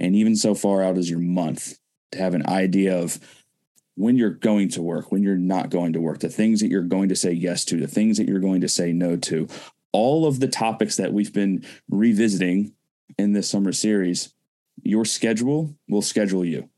and 0.00 0.16
even 0.16 0.34
so 0.36 0.54
far 0.54 0.82
out 0.82 0.98
as 0.98 1.08
your 1.08 1.20
month 1.20 1.78
to 2.12 2.18
have 2.18 2.34
an 2.34 2.46
idea 2.48 2.98
of 2.98 3.20
when 3.96 4.16
you're 4.16 4.30
going 4.30 4.68
to 4.70 4.82
work, 4.82 5.12
when 5.12 5.22
you're 5.22 5.36
not 5.36 5.70
going 5.70 5.92
to 5.92 6.00
work, 6.00 6.18
the 6.18 6.28
things 6.28 6.60
that 6.60 6.68
you're 6.68 6.82
going 6.82 7.08
to 7.08 7.16
say 7.16 7.30
yes 7.30 7.64
to, 7.66 7.78
the 7.78 7.86
things 7.86 8.16
that 8.18 8.26
you're 8.26 8.40
going 8.40 8.60
to 8.60 8.68
say 8.68 8.92
no 8.92 9.16
to, 9.16 9.46
all 9.92 10.26
of 10.26 10.40
the 10.40 10.48
topics 10.48 10.96
that 10.96 11.12
we've 11.12 11.32
been 11.32 11.64
revisiting 11.88 12.72
in 13.16 13.32
this 13.32 13.48
summer 13.48 13.72
series, 13.72 14.34
your 14.82 15.04
schedule 15.04 15.76
will 15.88 16.02
schedule 16.02 16.44
you. 16.44 16.68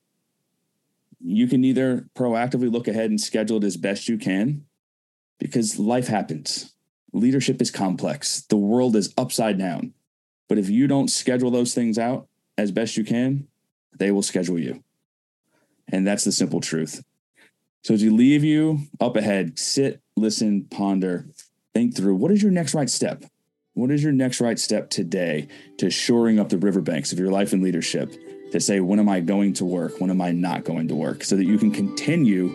You 1.20 1.46
can 1.46 1.64
either 1.64 2.08
proactively 2.14 2.70
look 2.70 2.88
ahead 2.88 3.08
and 3.08 3.20
schedule 3.20 3.56
it 3.56 3.64
as 3.64 3.78
best 3.78 4.08
you 4.08 4.18
can 4.18 4.66
because 5.38 5.78
life 5.78 6.08
happens. 6.08 6.74
Leadership 7.12 7.60
is 7.62 7.70
complex. 7.70 8.42
The 8.42 8.56
world 8.56 8.96
is 8.96 9.12
upside 9.16 9.58
down. 9.58 9.94
But 10.48 10.58
if 10.58 10.68
you 10.68 10.86
don't 10.86 11.08
schedule 11.08 11.50
those 11.50 11.74
things 11.74 11.98
out 11.98 12.28
as 12.56 12.70
best 12.70 12.96
you 12.96 13.04
can, 13.04 13.48
they 13.98 14.10
will 14.10 14.22
schedule 14.22 14.58
you. 14.58 14.82
And 15.88 16.06
that's 16.06 16.24
the 16.24 16.32
simple 16.32 16.60
truth. 16.60 17.04
So 17.82 17.94
as 17.94 18.02
you 18.02 18.14
leave 18.14 18.44
you 18.44 18.80
up 19.00 19.16
ahead, 19.16 19.58
sit, 19.58 20.00
listen, 20.16 20.64
ponder, 20.64 21.26
think 21.72 21.96
through 21.96 22.16
what 22.16 22.32
is 22.32 22.42
your 22.42 22.52
next 22.52 22.74
right 22.74 22.90
step? 22.90 23.24
What 23.74 23.90
is 23.90 24.02
your 24.02 24.12
next 24.12 24.40
right 24.40 24.58
step 24.58 24.90
today 24.90 25.48
to 25.78 25.90
shoring 25.90 26.40
up 26.40 26.48
the 26.48 26.58
riverbanks 26.58 27.12
of 27.12 27.18
your 27.18 27.30
life 27.30 27.52
and 27.52 27.62
leadership? 27.62 28.12
to 28.52 28.60
say, 28.60 28.80
when 28.80 28.98
am 28.98 29.08
I 29.08 29.20
going 29.20 29.52
to 29.54 29.64
work? 29.64 30.00
When 30.00 30.10
am 30.10 30.20
I 30.20 30.32
not 30.32 30.64
going 30.64 30.88
to 30.88 30.94
work? 30.94 31.24
So 31.24 31.36
that 31.36 31.44
you 31.44 31.58
can 31.58 31.70
continue 31.70 32.48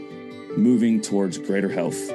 moving 0.57 1.01
towards 1.01 1.37
greater 1.37 1.69
health 1.69 2.11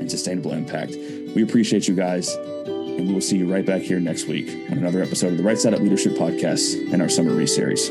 and 0.00 0.10
sustainable 0.10 0.52
impact. 0.52 0.92
We 1.34 1.42
appreciate 1.42 1.88
you 1.88 1.94
guys, 1.94 2.34
and 2.34 3.06
we 3.08 3.14
will 3.14 3.20
see 3.20 3.38
you 3.38 3.52
right 3.52 3.64
back 3.64 3.82
here 3.82 4.00
next 4.00 4.26
week 4.26 4.48
on 4.70 4.78
another 4.78 5.02
episode 5.02 5.32
of 5.32 5.38
the 5.38 5.44
Right 5.44 5.58
Side 5.58 5.74
Up 5.74 5.80
Leadership 5.80 6.12
Podcast 6.14 6.92
and 6.92 7.02
our 7.02 7.08
Summer 7.08 7.32
Re 7.32 7.46
series. 7.46 7.90